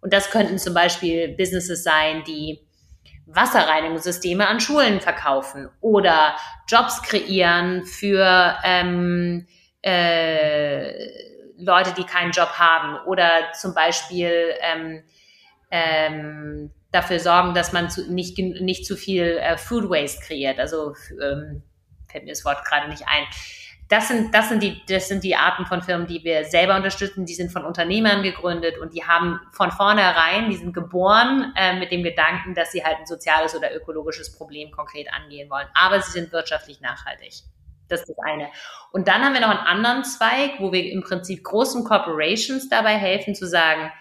Und 0.01 0.13
das 0.13 0.29
könnten 0.29 0.59
zum 0.59 0.75
Beispiel 0.75 1.29
Businesses 1.29 1.83
sein, 1.83 2.23
die 2.27 2.59
Wasserreinigungssysteme 3.25 4.47
an 4.47 4.59
Schulen 4.59 5.01
verkaufen 5.01 5.69
oder 5.81 6.35
Jobs 6.67 7.01
kreieren 7.01 7.85
für 7.85 8.55
ähm, 8.63 9.47
äh, 9.81 10.91
Leute, 11.57 11.93
die 11.97 12.03
keinen 12.03 12.31
Job 12.31 12.49
haben 12.59 12.99
oder 13.07 13.51
zum 13.59 13.73
Beispiel 13.73 14.53
ähm, 14.61 15.03
ähm, 15.73 16.69
dafür 16.91 17.19
sorgen, 17.19 17.55
dass 17.55 17.73
man 17.73 17.89
zu, 17.89 18.13
nicht, 18.13 18.37
nicht 18.37 18.85
zu 18.85 18.95
viel 18.95 19.37
äh, 19.37 19.57
Food 19.57 19.89
Waste 19.89 20.21
kreiert. 20.23 20.59
Also 20.59 20.93
ähm, 21.19 21.63
fällt 22.07 22.25
mir 22.25 22.31
das 22.31 22.45
Wort 22.45 22.63
gerade 22.63 22.89
nicht 22.89 23.03
ein. 23.07 23.23
Das 23.89 24.07
sind, 24.07 24.33
das, 24.33 24.49
sind 24.49 24.61
die, 24.61 24.81
das 24.87 25.07
sind 25.07 25.23
die 25.23 25.35
Arten 25.35 25.65
von 25.65 25.81
Firmen, 25.81 26.05
die 26.07 26.23
wir 26.23 26.45
selber 26.45 26.75
unterstützen. 26.75 27.25
Die 27.25 27.33
sind 27.33 27.51
von 27.51 27.65
Unternehmern 27.65 28.21
gegründet 28.21 28.77
und 28.77 28.93
die 28.93 29.03
haben 29.03 29.39
von 29.51 29.71
vornherein, 29.71 30.49
die 30.51 30.55
sind 30.55 30.73
geboren 30.73 31.51
äh, 31.57 31.77
mit 31.79 31.91
dem 31.91 32.03
Gedanken, 32.03 32.53
dass 32.53 32.71
sie 32.71 32.83
halt 32.83 32.99
ein 32.99 33.05
soziales 33.07 33.55
oder 33.55 33.75
ökologisches 33.75 34.37
Problem 34.37 34.71
konkret 34.71 35.07
angehen 35.11 35.49
wollen. 35.49 35.67
Aber 35.73 35.99
sie 36.01 36.11
sind 36.11 36.31
wirtschaftlich 36.31 36.81
nachhaltig. 36.81 37.33
Das 37.89 38.01
ist 38.01 38.09
das 38.09 38.17
eine. 38.23 38.47
Und 38.91 39.07
dann 39.07 39.23
haben 39.23 39.33
wir 39.33 39.41
noch 39.41 39.49
einen 39.49 39.59
anderen 39.59 40.03
Zweig, 40.03 40.59
wo 40.59 40.71
wir 40.71 40.91
im 40.91 41.01
Prinzip 41.01 41.43
großen 41.43 41.83
Corporations 41.83 42.69
dabei 42.69 42.95
helfen 42.95 43.33
zu 43.35 43.47
sagen, 43.47 43.91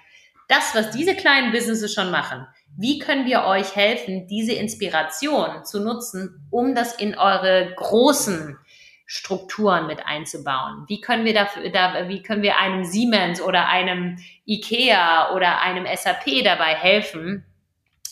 das, 0.53 0.75
was 0.75 0.91
diese 0.91 1.17
kleinen 1.17 1.51
Businesses 1.51 1.95
schon 1.95 2.11
machen, 2.11 2.47
wie 2.77 2.99
können 2.99 3.27
wir 3.27 3.45
euch 3.45 3.75
helfen, 3.75 4.27
diese 4.27 4.53
Inspiration 4.53 5.65
zu 5.65 5.81
nutzen, 5.81 6.47
um 6.51 6.75
das 6.75 6.95
in 6.95 7.17
eure 7.17 7.73
großen 7.77 8.59
Strukturen 9.07 9.87
mit 9.87 10.07
einzubauen? 10.07 10.85
Wie 10.88 11.01
können 11.01 11.25
wir 11.25 11.35
dafür, 11.35 11.71
da, 11.71 12.09
wie 12.09 12.23
können 12.23 12.43
wir 12.43 12.59
einem 12.59 12.85
Siemens 12.85 13.41
oder 13.41 13.69
einem 13.69 14.19
IKEA 14.47 15.35
oder 15.35 15.61
einem 15.61 15.87
SAP 15.87 16.45
dabei 16.45 16.75
helfen, 16.75 17.45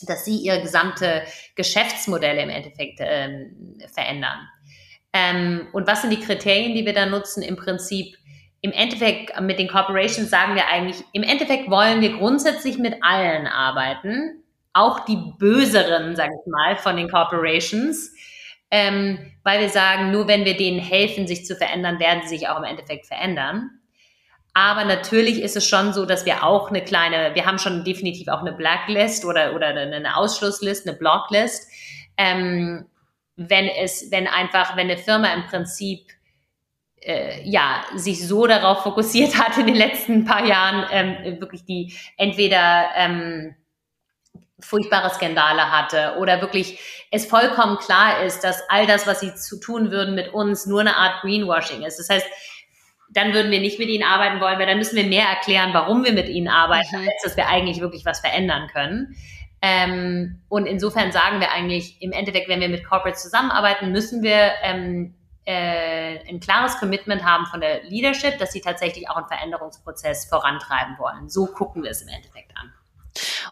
dass 0.03 0.24
sie 0.24 0.37
ihre 0.37 0.61
gesamte 0.61 1.22
Geschäftsmodelle 1.57 2.42
im 2.42 2.50
Endeffekt 2.50 3.00
ähm, 3.00 3.79
verändern? 3.92 4.48
Ähm, 5.12 5.68
und 5.72 5.87
was 5.87 6.03
sind 6.03 6.11
die 6.11 6.20
Kriterien, 6.20 6.74
die 6.74 6.87
wir 6.87 6.92
da 6.92 7.07
nutzen? 7.07 7.42
Im 7.42 7.57
Prinzip, 7.57 8.16
im 8.62 8.73
Endeffekt 8.73 9.38
mit 9.40 9.59
den 9.59 9.68
Corporations 9.68 10.31
sagen 10.31 10.55
wir 10.55 10.66
eigentlich, 10.68 11.03
im 11.12 11.23
Endeffekt 11.23 11.70
wollen 11.70 12.01
wir 12.01 12.16
grundsätzlich 12.16 12.79
mit 12.79 12.96
allen 13.03 13.46
arbeiten, 13.46 14.42
auch 14.73 15.05
die 15.05 15.18
böseren, 15.38 16.14
sage 16.14 16.33
ich 16.35 16.51
mal, 16.51 16.77
von 16.77 16.96
den 16.96 17.11
Corporations 17.11 18.12
ähm, 18.70 19.18
weil 19.42 19.61
wir 19.61 19.68
sagen, 19.68 20.12
nur 20.12 20.29
wenn 20.29 20.44
wir 20.44 20.57
denen 20.57 20.79
helfen, 20.79 21.27
sich 21.27 21.44
zu 21.44 21.57
verändern, 21.57 21.99
werden 21.99 22.23
sie 22.23 22.37
sich 22.38 22.49
auch 22.49 22.59
im 22.59 22.64
Endeffekt 22.64 23.07
verändern. 23.07 23.70
Aber 24.55 24.85
natürlich 24.85 25.42
ist 25.42 25.57
es 25.57 25.66
schon 25.66 25.92
so, 25.92 26.07
dass 26.07 26.25
wir 26.25 26.44
auch 26.44 26.70
eine 26.70 26.83
kleine, 26.83 27.35
wir 27.35 27.46
haben 27.46 27.59
schon 27.59 27.85
definitiv 27.85 28.29
auch 28.29 28.40
eine 28.40 28.53
Blacklist 28.53 29.25
oder, 29.25 29.55
oder 29.55 29.68
eine 29.68 30.16
Ausschlusslist, 30.16 30.87
eine 30.87 30.96
Blocklist. 30.96 31.68
Ähm, 32.16 32.87
wenn 33.37 33.68
es, 33.68 34.11
wenn 34.11 34.27
einfach, 34.27 34.77
wenn 34.77 34.90
eine 34.90 34.99
Firma 34.99 35.33
im 35.33 35.46
Prinzip 35.46 36.07
äh, 37.00 37.42
ja, 37.48 37.84
sich 37.94 38.26
so 38.26 38.46
darauf 38.46 38.82
fokussiert 38.82 39.38
hat 39.38 39.56
in 39.58 39.66
den 39.66 39.76
letzten 39.76 40.24
paar 40.24 40.44
Jahren, 40.44 40.86
ähm, 40.90 41.40
wirklich 41.40 41.64
die 41.64 41.94
entweder 42.16 42.88
ähm, 42.96 43.54
furchtbare 44.60 45.10
Skandale 45.10 45.70
hatte 45.72 46.16
oder 46.18 46.40
wirklich 46.40 46.78
es 47.10 47.26
vollkommen 47.26 47.78
klar 47.78 48.22
ist, 48.22 48.44
dass 48.44 48.62
all 48.68 48.86
das, 48.86 49.06
was 49.06 49.20
sie 49.20 49.34
zu 49.34 49.58
tun 49.58 49.90
würden 49.90 50.14
mit 50.14 50.28
uns, 50.34 50.66
nur 50.66 50.80
eine 50.80 50.96
Art 50.96 51.22
Greenwashing 51.22 51.82
ist. 51.82 51.98
Das 51.98 52.08
heißt, 52.08 52.26
dann 53.12 53.32
würden 53.32 53.50
wir 53.50 53.60
nicht 53.60 53.78
mit 53.78 53.88
ihnen 53.88 54.04
arbeiten 54.04 54.40
wollen, 54.40 54.58
weil 54.58 54.66
dann 54.66 54.78
müssen 54.78 54.96
wir 54.96 55.04
mehr 55.04 55.26
erklären, 55.26 55.70
warum 55.72 56.04
wir 56.04 56.12
mit 56.12 56.28
ihnen 56.28 56.48
arbeiten, 56.48 57.00
mhm. 57.00 57.08
als 57.08 57.22
dass 57.24 57.36
wir 57.36 57.48
eigentlich 57.48 57.80
wirklich 57.80 58.04
was 58.04 58.20
verändern 58.20 58.68
können. 58.72 59.16
Ähm, 59.62 60.42
und 60.48 60.66
insofern 60.66 61.12
sagen 61.12 61.40
wir 61.40 61.50
eigentlich, 61.50 62.00
im 62.00 62.12
Endeffekt, 62.12 62.48
wenn 62.48 62.60
wir 62.60 62.68
mit 62.68 62.84
Corporates 62.84 63.22
zusammenarbeiten, 63.22 63.90
müssen 63.90 64.22
wir 64.22 64.52
ähm, 64.62 65.14
äh, 65.50 66.28
ein 66.28 66.40
klares 66.40 66.78
Commitment 66.78 67.24
haben 67.24 67.46
von 67.46 67.60
der 67.60 67.82
Leadership, 67.84 68.38
dass 68.38 68.52
sie 68.52 68.60
tatsächlich 68.60 69.08
auch 69.08 69.16
einen 69.16 69.28
Veränderungsprozess 69.28 70.26
vorantreiben 70.26 70.96
wollen. 70.98 71.28
So 71.28 71.46
gucken 71.46 71.82
wir 71.82 71.90
es 71.90 72.02
im 72.02 72.08
Endeffekt 72.08 72.56
an. 72.56 72.72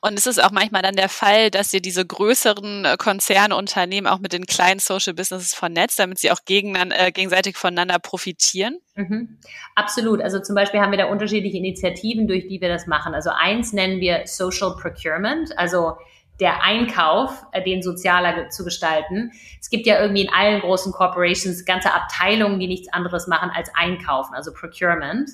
Und 0.00 0.18
es 0.18 0.26
ist 0.26 0.42
auch 0.42 0.52
manchmal 0.52 0.82
dann 0.82 0.94
der 0.94 1.08
Fall, 1.08 1.50
dass 1.50 1.72
ihr 1.72 1.80
diese 1.80 2.06
größeren 2.06 2.84
äh, 2.84 2.96
Konzernunternehmen 2.96 4.10
auch 4.10 4.18
mit 4.18 4.32
den 4.32 4.46
kleinen 4.46 4.78
Social 4.78 5.14
Businesses 5.14 5.54
vernetzt, 5.54 5.98
damit 5.98 6.18
sie 6.18 6.30
auch 6.30 6.38
äh, 6.46 7.12
gegenseitig 7.12 7.56
voneinander 7.56 7.98
profitieren? 7.98 8.78
Mhm. 8.94 9.38
Absolut. 9.74 10.20
Also 10.20 10.40
zum 10.40 10.54
Beispiel 10.54 10.80
haben 10.80 10.92
wir 10.92 10.98
da 10.98 11.06
unterschiedliche 11.06 11.56
Initiativen, 11.56 12.28
durch 12.28 12.46
die 12.46 12.60
wir 12.60 12.68
das 12.68 12.86
machen. 12.86 13.14
Also 13.14 13.30
eins 13.30 13.72
nennen 13.72 14.00
wir 14.00 14.22
Social 14.26 14.76
Procurement, 14.80 15.58
also 15.58 15.96
der 16.40 16.62
Einkauf, 16.62 17.44
äh, 17.52 17.62
den 17.62 17.82
sozialer 17.82 18.48
zu 18.50 18.64
gestalten. 18.64 19.32
Es 19.60 19.70
gibt 19.70 19.86
ja 19.86 20.00
irgendwie 20.00 20.22
in 20.22 20.32
allen 20.32 20.60
großen 20.60 20.92
Corporations 20.92 21.64
ganze 21.64 21.92
Abteilungen, 21.92 22.60
die 22.60 22.68
nichts 22.68 22.92
anderes 22.92 23.26
machen 23.26 23.50
als 23.54 23.70
einkaufen, 23.74 24.34
also 24.34 24.52
Procurement. 24.52 25.28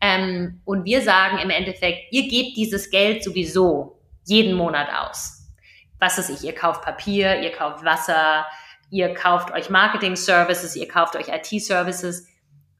Ähm, 0.00 0.60
und 0.64 0.84
wir 0.84 1.00
sagen 1.00 1.38
im 1.38 1.50
Endeffekt, 1.50 2.12
ihr 2.12 2.28
gebt 2.28 2.56
dieses 2.56 2.90
Geld 2.90 3.24
sowieso 3.24 4.00
jeden 4.24 4.54
Monat 4.54 4.88
aus. 4.92 5.48
Was 5.98 6.18
ist 6.18 6.30
ich? 6.30 6.44
Ihr 6.44 6.54
kauft 6.54 6.82
Papier, 6.82 7.40
ihr 7.40 7.52
kauft 7.52 7.84
Wasser, 7.84 8.44
ihr 8.90 9.14
kauft 9.14 9.52
euch 9.52 9.70
Marketing-Services, 9.70 10.76
ihr 10.76 10.88
kauft 10.88 11.16
euch 11.16 11.28
IT-Services. 11.28 12.26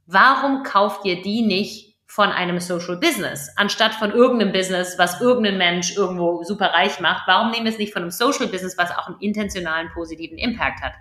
Warum 0.06 0.64
kauft 0.64 1.04
ihr 1.04 1.22
die 1.22 1.42
nicht 1.42 1.91
von 2.14 2.30
einem 2.30 2.60
Social 2.60 2.98
Business, 2.98 3.50
anstatt 3.56 3.94
von 3.94 4.12
irgendeinem 4.12 4.52
Business, 4.52 4.98
was 4.98 5.22
irgendein 5.22 5.56
Mensch 5.56 5.96
irgendwo 5.96 6.42
super 6.42 6.66
reich 6.66 7.00
macht? 7.00 7.26
Warum 7.26 7.50
nehmen 7.50 7.64
wir 7.64 7.72
es 7.72 7.78
nicht 7.78 7.94
von 7.94 8.02
einem 8.02 8.10
Social 8.10 8.48
Business, 8.48 8.76
was 8.76 8.90
auch 8.90 9.06
einen 9.06 9.18
intentionalen 9.20 9.90
positiven 9.94 10.36
Impact 10.36 10.82
hat? 10.82 10.92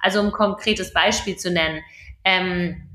Also 0.00 0.20
um 0.20 0.26
ein 0.26 0.32
konkretes 0.32 0.92
Beispiel 0.92 1.34
zu 1.34 1.50
nennen, 1.50 1.80
ähm, 2.22 2.88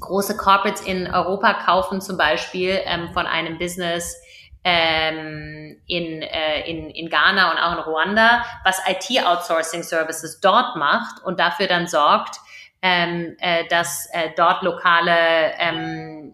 große 0.00 0.36
Corporates 0.36 0.80
in 0.80 1.06
Europa 1.06 1.54
kaufen 1.64 2.00
zum 2.00 2.16
Beispiel 2.16 2.80
ähm, 2.84 3.12
von 3.12 3.28
einem 3.28 3.58
Business 3.58 4.20
ähm, 4.64 5.80
in, 5.86 6.20
äh, 6.20 6.68
in, 6.68 6.90
in 6.90 7.10
Ghana 7.10 7.52
und 7.52 7.58
auch 7.58 7.78
in 7.78 7.92
Ruanda, 7.92 8.44
was 8.64 8.82
IT-Outsourcing-Services 8.88 10.40
dort 10.40 10.74
macht 10.74 11.22
und 11.22 11.38
dafür 11.38 11.68
dann 11.68 11.86
sorgt, 11.86 12.40
ähm, 12.82 13.36
äh, 13.38 13.68
dass 13.68 14.08
äh, 14.12 14.30
dort 14.36 14.62
lokale 14.62 15.52
ähm, 15.60 16.32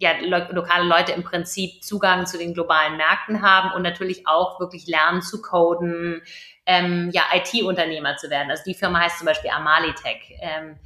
ja, 0.00 0.12
lo 0.20 0.38
lokale 0.52 0.88
Leute 0.88 1.12
im 1.12 1.22
Prinzip 1.22 1.84
Zugang 1.84 2.26
zu 2.26 2.38
den 2.38 2.54
globalen 2.54 2.96
Märkten 2.96 3.42
haben 3.42 3.72
und 3.72 3.82
natürlich 3.82 4.26
auch 4.26 4.58
wirklich 4.58 4.86
lernen 4.86 5.20
zu 5.20 5.42
coden, 5.42 6.22
ähm, 6.64 7.10
ja, 7.12 7.22
IT-Unternehmer 7.34 8.16
zu 8.16 8.30
werden. 8.30 8.50
Also 8.50 8.64
die 8.66 8.74
Firma 8.74 9.00
heißt 9.00 9.18
zum 9.18 9.26
Beispiel 9.26 9.50
Amalitech. 9.50 10.38
Ähm, 10.40 10.78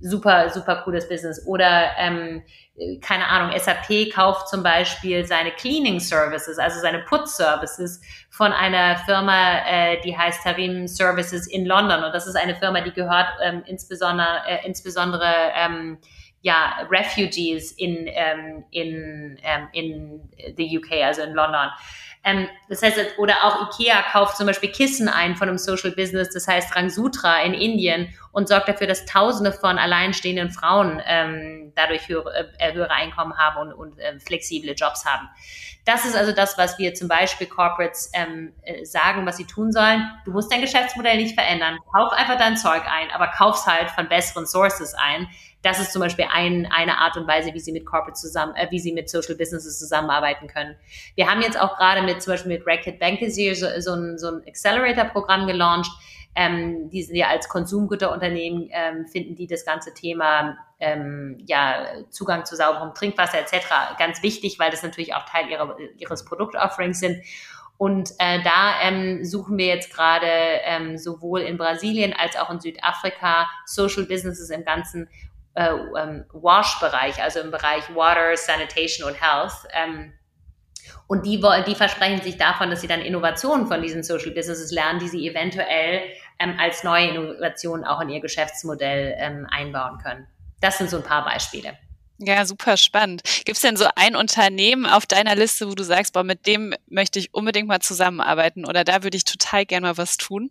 super, 0.00 0.50
super 0.50 0.82
cooles 0.84 1.08
Business. 1.08 1.44
Oder 1.46 1.96
ähm, 1.96 2.42
keine 3.00 3.26
Ahnung, 3.26 3.58
SAP 3.58 4.12
kauft 4.14 4.48
zum 4.48 4.62
Beispiel 4.62 5.24
seine 5.24 5.50
Cleaning 5.50 5.98
Services, 5.98 6.58
also 6.58 6.78
seine 6.80 7.00
Putz 7.00 7.36
Services 7.36 8.00
von 8.30 8.52
einer 8.52 8.98
Firma, 8.98 9.66
äh, 9.66 10.00
die 10.02 10.16
heißt 10.16 10.44
Tarim 10.44 10.86
Services 10.86 11.46
in 11.46 11.64
London. 11.66 12.04
Und 12.04 12.12
das 12.12 12.26
ist 12.26 12.36
eine 12.36 12.54
Firma, 12.54 12.82
die 12.82 12.92
gehört 12.92 13.28
ähm, 13.42 13.62
insbesondere, 13.66 14.42
äh, 14.46 14.66
insbesondere 14.66 15.32
ähm, 15.56 15.98
ja, 16.40 16.86
Refugees 16.90 17.72
in, 17.72 18.06
ähm, 18.06 18.64
in, 18.70 19.38
ähm, 19.42 19.68
in 19.72 20.30
the 20.56 20.78
UK, 20.78 21.04
also 21.04 21.22
in 21.22 21.34
London. 21.34 21.68
Ähm, 22.24 22.48
das 22.68 22.82
heißt, 22.82 22.98
oder 23.18 23.34
auch 23.44 23.68
IKEA 23.68 24.02
kauft 24.12 24.36
zum 24.36 24.46
Beispiel 24.46 24.70
Kissen 24.70 25.08
ein 25.08 25.36
von 25.36 25.48
einem 25.48 25.58
Social 25.58 25.92
Business, 25.92 26.30
das 26.32 26.46
heißt 26.46 26.74
Rangsutra 26.76 27.42
in 27.42 27.54
Indien 27.54 28.12
und 28.32 28.48
sorgt 28.48 28.68
dafür, 28.68 28.86
dass 28.86 29.04
Tausende 29.04 29.52
von 29.52 29.78
alleinstehenden 29.78 30.50
Frauen 30.50 31.00
ähm, 31.06 31.72
dadurch 31.74 32.08
höhere, 32.08 32.52
äh, 32.58 32.72
höhere 32.72 32.90
Einkommen 32.90 33.36
haben 33.36 33.70
und, 33.70 33.72
und 33.72 33.98
äh, 33.98 34.18
flexible 34.20 34.74
Jobs 34.74 35.04
haben. 35.04 35.28
Das 35.84 36.04
ist 36.04 36.16
also 36.16 36.32
das, 36.32 36.58
was 36.58 36.78
wir 36.78 36.92
zum 36.92 37.08
Beispiel 37.08 37.46
Corporates 37.46 38.10
ähm, 38.12 38.52
äh, 38.62 38.84
sagen, 38.84 39.24
was 39.24 39.38
sie 39.38 39.46
tun 39.46 39.72
sollen. 39.72 40.10
Du 40.26 40.32
musst 40.32 40.52
dein 40.52 40.60
Geschäftsmodell 40.60 41.16
nicht 41.16 41.34
verändern. 41.34 41.78
Kauf 41.94 42.12
einfach 42.12 42.36
dein 42.36 42.58
Zeug 42.58 42.82
ein, 42.86 43.10
aber 43.10 43.28
kauf's 43.28 43.66
halt 43.66 43.90
von 43.90 44.06
besseren 44.06 44.46
Sources 44.46 44.92
ein 44.94 45.28
das 45.62 45.80
ist 45.80 45.92
zum 45.92 46.00
Beispiel 46.00 46.26
ein, 46.30 46.66
eine 46.70 46.98
Art 46.98 47.16
und 47.16 47.26
Weise, 47.26 47.52
wie 47.52 47.60
sie 47.60 47.72
mit 47.72 47.84
Corporate 47.84 48.18
zusammen, 48.18 48.54
äh, 48.54 48.68
wie 48.70 48.78
sie 48.78 48.92
mit 48.92 49.10
Social 49.10 49.34
Businesses 49.34 49.78
zusammenarbeiten 49.78 50.46
können. 50.46 50.76
Wir 51.16 51.30
haben 51.30 51.42
jetzt 51.42 51.60
auch 51.60 51.76
gerade 51.76 52.02
mit 52.02 52.22
zum 52.22 52.32
Beispiel 52.32 52.52
mit 52.52 52.66
Racket 52.66 52.98
Bankasier 52.98 53.56
so, 53.56 53.66
so 53.80 53.94
ein, 53.94 54.18
so 54.18 54.28
ein 54.28 54.42
Accelerator-Programm 54.46 55.46
gelauncht. 55.46 55.90
Ähm, 56.34 56.88
die 56.90 57.02
sind 57.02 57.16
ja 57.16 57.28
als 57.28 57.48
Konsumgüterunternehmen, 57.48 58.68
ähm, 58.70 59.06
finden 59.06 59.34
die 59.34 59.48
das 59.48 59.64
ganze 59.64 59.92
Thema 59.92 60.56
ähm, 60.78 61.38
ja, 61.46 61.86
Zugang 62.10 62.44
zu 62.44 62.54
sauberem 62.54 62.94
Trinkwasser 62.94 63.40
etc. 63.40 63.96
ganz 63.98 64.22
wichtig, 64.22 64.60
weil 64.60 64.70
das 64.70 64.84
natürlich 64.84 65.14
auch 65.14 65.24
Teil 65.24 65.48
ihrer, 65.50 65.76
ihres 65.98 66.24
Produktofferings 66.24 67.00
sind. 67.00 67.24
Und 67.78 68.10
äh, 68.18 68.42
da 68.42 68.80
ähm, 68.82 69.24
suchen 69.24 69.56
wir 69.56 69.66
jetzt 69.66 69.94
gerade 69.94 70.26
ähm, 70.26 70.98
sowohl 70.98 71.42
in 71.42 71.56
Brasilien 71.56 72.12
als 72.12 72.36
auch 72.36 72.50
in 72.50 72.58
Südafrika 72.58 73.48
Social 73.66 74.04
Businesses 74.04 74.50
im 74.50 74.64
Ganzen, 74.64 75.08
äh, 75.58 75.70
ähm, 76.00 76.24
Wash-Bereich, 76.32 77.20
also 77.20 77.40
im 77.40 77.50
Bereich 77.50 77.82
Water, 77.94 78.36
Sanitation 78.36 79.08
und 79.08 79.20
Health. 79.20 79.52
Ähm, 79.72 80.12
und 81.08 81.26
die, 81.26 81.42
die 81.66 81.74
versprechen 81.74 82.22
sich 82.22 82.36
davon, 82.36 82.70
dass 82.70 82.80
sie 82.80 82.86
dann 82.86 83.00
Innovationen 83.00 83.66
von 83.66 83.82
diesen 83.82 84.04
Social 84.04 84.30
Businesses 84.30 84.70
lernen, 84.70 85.00
die 85.00 85.08
sie 85.08 85.28
eventuell 85.28 86.02
ähm, 86.38 86.54
als 86.60 86.84
neue 86.84 87.08
Innovationen 87.08 87.84
auch 87.84 88.00
in 88.00 88.08
ihr 88.08 88.20
Geschäftsmodell 88.20 89.16
ähm, 89.18 89.46
einbauen 89.50 89.98
können. 89.98 90.28
Das 90.60 90.78
sind 90.78 90.90
so 90.90 90.98
ein 90.98 91.02
paar 91.02 91.24
Beispiele. 91.24 91.76
Ja, 92.18 92.44
super 92.44 92.76
spannend. 92.76 93.22
Gibt 93.44 93.56
es 93.56 93.62
denn 93.62 93.76
so 93.76 93.86
ein 93.94 94.16
Unternehmen 94.16 94.86
auf 94.86 95.06
deiner 95.06 95.34
Liste, 95.34 95.68
wo 95.68 95.74
du 95.74 95.84
sagst, 95.84 96.12
boah, 96.12 96.24
mit 96.24 96.46
dem 96.46 96.74
möchte 96.88 97.18
ich 97.18 97.32
unbedingt 97.32 97.68
mal 97.68 97.80
zusammenarbeiten 97.80 98.64
oder 98.64 98.84
da 98.84 99.02
würde 99.02 99.16
ich 99.16 99.24
total 99.24 99.66
gerne 99.66 99.88
mal 99.88 99.98
was 99.98 100.16
tun? 100.16 100.50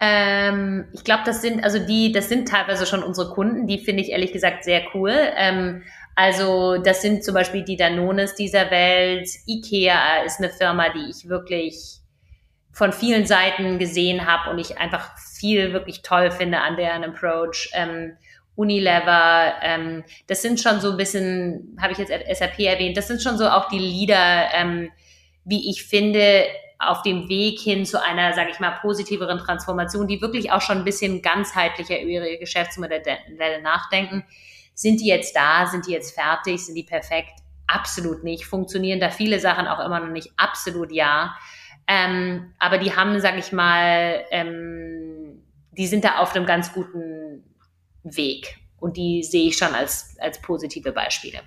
Ähm, 0.00 0.86
ich 0.92 1.02
glaube, 1.02 1.22
das 1.26 1.42
sind 1.42 1.64
also 1.64 1.78
die, 1.78 2.12
das 2.12 2.28
sind 2.28 2.48
teilweise 2.48 2.86
schon 2.86 3.02
unsere 3.02 3.30
Kunden. 3.30 3.66
Die 3.66 3.78
finde 3.78 4.02
ich 4.02 4.10
ehrlich 4.10 4.32
gesagt 4.32 4.64
sehr 4.64 4.82
cool. 4.94 5.12
Ähm, 5.36 5.82
also 6.14 6.78
das 6.78 7.02
sind 7.02 7.24
zum 7.24 7.34
Beispiel 7.34 7.64
die 7.64 7.76
Danones 7.76 8.34
dieser 8.34 8.70
Welt. 8.70 9.28
Ikea 9.46 10.22
ist 10.24 10.38
eine 10.38 10.50
Firma, 10.50 10.88
die 10.90 11.10
ich 11.10 11.28
wirklich 11.28 11.98
von 12.72 12.92
vielen 12.92 13.26
Seiten 13.26 13.78
gesehen 13.78 14.26
habe 14.26 14.50
und 14.50 14.58
ich 14.58 14.78
einfach 14.78 15.16
viel 15.18 15.72
wirklich 15.72 16.02
toll 16.02 16.30
finde 16.30 16.60
an 16.60 16.76
deren 16.76 17.04
Approach. 17.04 17.70
Ähm, 17.72 18.16
Unilever, 18.54 19.54
ähm, 19.62 20.02
das 20.26 20.42
sind 20.42 20.60
schon 20.60 20.80
so 20.80 20.90
ein 20.90 20.96
bisschen, 20.96 21.76
habe 21.80 21.92
ich 21.92 21.98
jetzt 21.98 22.10
SAP 22.10 22.58
erwähnt, 22.58 22.96
das 22.96 23.06
sind 23.06 23.22
schon 23.22 23.38
so 23.38 23.48
auch 23.48 23.68
die 23.68 23.78
Leader, 23.78 24.48
ähm, 24.52 24.90
wie 25.44 25.70
ich 25.70 25.84
finde, 25.84 26.42
auf 26.78 27.02
dem 27.02 27.28
Weg 27.28 27.58
hin 27.58 27.84
zu 27.84 28.02
einer, 28.02 28.32
sage 28.34 28.50
ich 28.50 28.60
mal, 28.60 28.70
positiveren 28.70 29.38
Transformation, 29.38 30.06
die 30.06 30.20
wirklich 30.20 30.52
auch 30.52 30.60
schon 30.60 30.78
ein 30.78 30.84
bisschen 30.84 31.22
ganzheitlicher 31.22 32.00
über 32.00 32.10
ihre 32.10 32.38
Geschäftsmodelle 32.38 33.62
nachdenken. 33.62 34.24
Sind 34.74 35.00
die 35.00 35.08
jetzt 35.08 35.34
da? 35.34 35.66
Sind 35.66 35.86
die 35.86 35.92
jetzt 35.92 36.14
fertig? 36.14 36.64
Sind 36.64 36.76
die 36.76 36.84
perfekt? 36.84 37.40
Absolut 37.66 38.22
nicht. 38.22 38.46
Funktionieren 38.46 39.00
da 39.00 39.10
viele 39.10 39.40
Sachen 39.40 39.66
auch 39.66 39.84
immer 39.84 39.98
noch 39.98 40.12
nicht? 40.12 40.30
Absolut 40.36 40.92
ja. 40.92 41.36
Ähm, 41.88 42.54
aber 42.60 42.78
die 42.78 42.94
haben, 42.94 43.18
sage 43.20 43.38
ich 43.38 43.50
mal, 43.50 44.24
ähm, 44.30 45.42
die 45.72 45.86
sind 45.88 46.04
da 46.04 46.18
auf 46.18 46.34
einem 46.34 46.46
ganz 46.46 46.72
guten 46.72 47.42
Weg. 48.04 48.58
Und 48.78 48.96
die 48.96 49.24
sehe 49.24 49.48
ich 49.48 49.56
schon 49.56 49.74
als, 49.74 50.16
als 50.20 50.40
positive 50.40 50.92
Beispiele. 50.92 51.40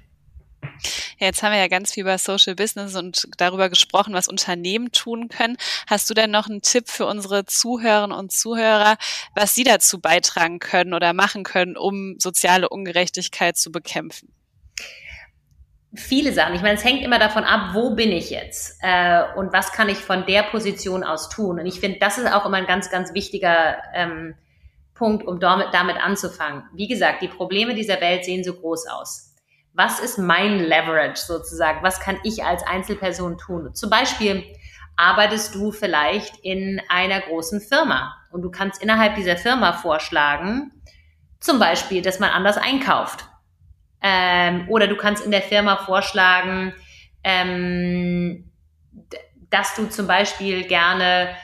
Ja, 1.19 1.27
jetzt 1.27 1.43
haben 1.43 1.51
wir 1.51 1.59
ja 1.59 1.67
ganz 1.67 1.93
viel 1.93 2.01
über 2.01 2.17
Social 2.17 2.55
Business 2.55 2.95
und 2.95 3.27
darüber 3.37 3.69
gesprochen, 3.69 4.13
was 4.13 4.27
Unternehmen 4.27 4.91
tun 4.91 5.29
können. 5.29 5.57
Hast 5.87 6.09
du 6.09 6.13
denn 6.13 6.31
noch 6.31 6.49
einen 6.49 6.61
Tipp 6.61 6.89
für 6.89 7.05
unsere 7.05 7.45
Zuhörerinnen 7.45 8.17
und 8.17 8.31
Zuhörer, 8.31 8.97
was 9.35 9.53
sie 9.53 9.63
dazu 9.63 9.99
beitragen 9.99 10.59
können 10.59 10.93
oder 10.93 11.13
machen 11.13 11.43
können, 11.43 11.77
um 11.77 12.15
soziale 12.17 12.69
Ungerechtigkeit 12.69 13.57
zu 13.57 13.71
bekämpfen? 13.71 14.33
Viele 15.93 16.31
Sachen. 16.31 16.55
Ich 16.55 16.61
meine, 16.61 16.75
es 16.75 16.85
hängt 16.85 17.03
immer 17.03 17.19
davon 17.19 17.43
ab, 17.43 17.73
wo 17.73 17.95
bin 17.95 18.11
ich 18.13 18.29
jetzt 18.29 18.79
äh, 18.81 19.23
und 19.35 19.51
was 19.51 19.73
kann 19.73 19.89
ich 19.89 19.97
von 19.97 20.25
der 20.25 20.43
Position 20.43 21.03
aus 21.03 21.29
tun. 21.29 21.59
Und 21.59 21.65
ich 21.65 21.81
finde, 21.81 21.99
das 21.99 22.17
ist 22.17 22.31
auch 22.31 22.45
immer 22.45 22.57
ein 22.57 22.65
ganz, 22.65 22.89
ganz 22.89 23.13
wichtiger 23.13 23.77
ähm, 23.93 24.35
Punkt, 24.93 25.27
um 25.27 25.41
damit, 25.41 25.67
damit 25.73 25.97
anzufangen. 25.97 26.63
Wie 26.73 26.87
gesagt, 26.87 27.21
die 27.21 27.27
Probleme 27.27 27.75
dieser 27.75 27.99
Welt 27.99 28.23
sehen 28.23 28.43
so 28.43 28.53
groß 28.53 28.87
aus. 28.87 29.30
Was 29.73 29.99
ist 29.99 30.17
mein 30.17 30.59
Leverage 30.59 31.21
sozusagen? 31.21 31.83
Was 31.83 31.99
kann 31.99 32.17
ich 32.23 32.43
als 32.43 32.63
Einzelperson 32.63 33.37
tun? 33.37 33.73
Zum 33.73 33.89
Beispiel 33.89 34.43
arbeitest 34.97 35.55
du 35.55 35.71
vielleicht 35.71 36.37
in 36.43 36.81
einer 36.89 37.21
großen 37.21 37.61
Firma 37.61 38.15
und 38.31 38.41
du 38.41 38.51
kannst 38.51 38.81
innerhalb 38.81 39.15
dieser 39.15 39.37
Firma 39.37 39.73
vorschlagen, 39.73 40.71
zum 41.39 41.57
Beispiel, 41.59 42.01
dass 42.01 42.19
man 42.19 42.29
anders 42.29 42.57
einkauft. 42.57 43.25
Ähm, 44.01 44.67
oder 44.69 44.87
du 44.87 44.97
kannst 44.97 45.25
in 45.25 45.31
der 45.31 45.41
Firma 45.41 45.77
vorschlagen, 45.77 46.73
ähm, 47.23 48.51
dass 49.49 49.75
du 49.75 49.87
zum 49.87 50.07
Beispiel 50.07 50.65
gerne 50.65 51.35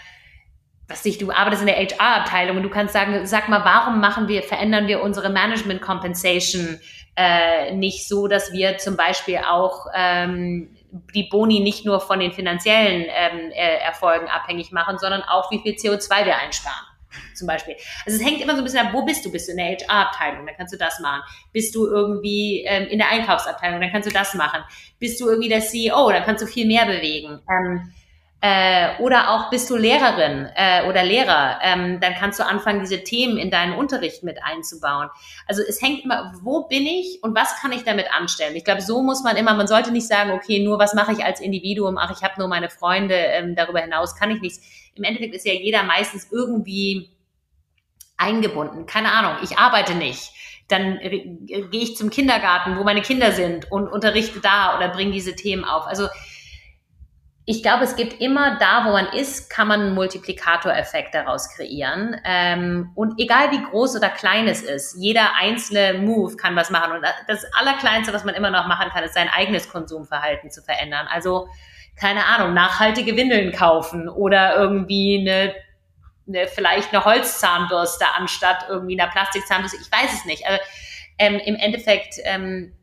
was 0.88 1.04
dich, 1.04 1.18
du 1.18 1.32
arbeitest 1.32 1.64
in 1.64 1.68
der 1.68 1.76
HR-Abteilung 1.76 2.58
und 2.58 2.64
du 2.64 2.70
kannst 2.70 2.94
sagen, 2.94 3.26
sag 3.26 3.50
mal, 3.50 3.66
warum 3.66 4.00
machen 4.00 4.28
wir, 4.28 4.42
verändern 4.42 4.88
wir 4.88 5.02
unsere 5.02 5.30
Management 5.30 5.82
Compensation 5.82 6.80
äh, 7.18 7.74
nicht 7.74 8.08
so, 8.08 8.28
dass 8.28 8.54
wir 8.54 8.78
zum 8.78 8.96
Beispiel 8.96 9.40
auch 9.40 9.88
ähm, 9.96 10.78
die 11.16 11.24
Boni 11.24 11.60
nicht 11.60 11.84
nur 11.84 12.00
von 12.00 12.20
den 12.20 12.32
finanziellen 12.32 13.08
ähm, 13.10 13.52
äh, 13.52 13.78
Erfolgen 13.80 14.28
abhängig 14.28 14.72
machen, 14.72 15.00
sondern 15.00 15.24
auch, 15.24 15.50
wie 15.50 15.60
viel 15.60 15.74
CO2 15.74 16.26
wir 16.26 16.38
einsparen. 16.38 16.86
Zum 17.34 17.48
Beispiel. 17.48 17.76
Also 18.06 18.20
es 18.20 18.24
hängt 18.24 18.40
immer 18.42 18.54
so 18.54 18.60
ein 18.60 18.64
bisschen 18.64 18.86
ab, 18.86 18.94
wo 18.94 19.04
bist 19.04 19.26
du? 19.26 19.32
Bist 19.32 19.48
du 19.48 19.54
in 19.54 19.58
der 19.58 19.78
HR-Abteilung, 19.78 20.46
dann 20.46 20.56
kannst 20.56 20.74
du 20.74 20.78
das 20.78 21.00
machen. 21.00 21.24
Bist 21.52 21.74
du 21.74 21.88
irgendwie 21.88 22.64
ähm, 22.68 22.88
in 22.88 23.00
der 23.00 23.10
Einkaufsabteilung, 23.10 23.82
dann 23.82 23.92
kannst 23.92 24.08
du 24.08 24.14
das 24.14 24.36
machen. 24.36 24.64
Bist 25.00 25.20
du 25.20 25.28
irgendwie 25.28 25.50
der 25.50 25.62
CEO, 25.62 26.12
dann 26.12 26.24
kannst 26.24 26.44
du 26.44 26.48
viel 26.48 26.68
mehr 26.68 26.86
bewegen. 26.86 27.42
Ähm, 27.50 27.94
äh, 28.40 29.02
oder 29.02 29.32
auch 29.32 29.50
bist 29.50 29.70
du 29.70 29.76
Lehrerin 29.76 30.48
äh, 30.56 30.88
oder 30.88 31.04
Lehrer, 31.04 31.60
ähm, 31.64 32.00
dann 32.00 32.14
kannst 32.14 32.40
du 32.40 32.46
anfangen, 32.46 32.82
diese 32.82 33.04
Themen 33.04 33.38
in 33.38 33.50
deinen 33.50 33.74
Unterricht 33.74 34.24
mit 34.24 34.38
einzubauen. 34.44 35.10
Also 35.48 35.64
es 35.68 35.82
hängt 35.82 36.04
immer, 36.04 36.34
wo 36.44 36.68
bin 36.68 36.86
ich 36.86 37.20
und 37.24 37.36
was 37.36 37.60
kann 37.60 37.72
ich 37.72 37.84
damit 37.84 38.14
anstellen? 38.14 38.56
Ich 38.56 38.64
glaube, 38.64 38.82
so 38.82 39.02
muss 39.02 39.24
man 39.24 39.38
immer, 39.38 39.56
man 39.56 39.68
sollte 39.68 39.92
nicht 39.92 40.08
sagen, 40.08 40.32
okay, 40.32 40.60
nur 40.60 40.78
was 40.78 40.94
mache 40.94 41.14
ich 41.14 41.26
als 41.26 41.40
Individuum, 41.40 41.98
ach, 41.98 42.12
ich 42.16 42.24
habe 42.24 42.36
nur 42.38 42.48
meine 42.48 42.70
Freunde, 42.70 43.16
ähm, 43.16 43.56
darüber 43.56 43.80
hinaus 43.80 44.16
kann 44.16 44.30
ich 44.30 44.40
nichts. 44.40 44.62
Im 44.94 45.04
Endeffekt 45.04 45.34
ist 45.34 45.46
ja 45.46 45.54
jeder 45.54 45.82
meistens 45.84 46.28
irgendwie 46.32 47.10
eingebunden. 48.18 48.86
Keine 48.86 49.12
Ahnung, 49.14 49.38
ich 49.42 49.58
arbeite 49.58 49.96
nicht 49.96 50.32
dann 50.70 51.00
gehe 51.00 51.70
ich 51.72 51.96
zum 51.96 52.10
Kindergarten, 52.10 52.78
wo 52.78 52.84
meine 52.84 53.02
Kinder 53.02 53.32
sind 53.32 53.72
und 53.72 53.88
unterrichte 53.88 54.42
da 54.42 54.76
oder 54.76 54.90
bringe 54.90 55.14
diese 55.14 55.34
Themen 55.34 55.64
auf. 55.64 55.88
Also 55.88 56.08
ich 57.50 57.64
glaube, 57.64 57.86
es 57.86 57.96
gibt 57.96 58.20
immer 58.20 58.58
da, 58.60 58.84
wo 58.86 58.92
man 58.92 59.08
ist, 59.14 59.50
kann 59.50 59.70
man 59.70 59.80
einen 59.80 59.96
Multiplikatoreffekt 59.96 61.16
daraus 61.16 61.50
kreieren. 61.56 62.20
Ähm, 62.26 62.92
und 62.94 63.22
egal 63.22 63.52
wie 63.52 63.64
groß 63.64 63.96
oder 63.96 64.10
klein 64.10 64.50
es 64.50 64.62
ist, 64.62 64.98
jeder 65.00 65.34
einzelne 65.40 65.98
Move 65.98 66.36
kann 66.36 66.58
was 66.58 66.72
machen. 66.72 66.98
Und 66.98 67.06
das 67.30 67.46
Allerkleinste, 67.54 68.12
was 68.12 68.26
man 68.26 68.36
immer 68.36 68.50
noch 68.50 68.68
machen 68.68 68.90
kann, 68.90 69.06
ist 69.06 69.14
sein 69.14 69.30
eigenes 69.30 69.70
Konsumverhalten 69.70 70.52
zu 70.52 70.62
verändern. 70.62 71.08
Also, 71.10 71.48
keine 71.96 72.26
Ahnung, 72.26 72.54
nachhaltige 72.54 73.16
Windeln 73.16 73.54
kaufen 73.54 74.10
oder 74.10 74.58
irgendwie 74.58 75.22
eine, 75.22 75.56
eine 76.28 76.48
vielleicht 76.48 76.94
eine 76.94 77.06
Holzzahnbürste 77.06 78.08
anstatt 78.18 78.66
irgendwie 78.68 79.00
einer 79.00 79.10
Plastikzahnbürste. 79.10 79.78
Ich 79.82 79.90
weiß 79.90 80.14
es 80.14 80.26
nicht. 80.26 80.46
Aber 80.46 80.60
ähm, 81.18 81.40
im 81.46 81.56
Endeffekt, 81.56 82.16
ähm, 82.26 82.74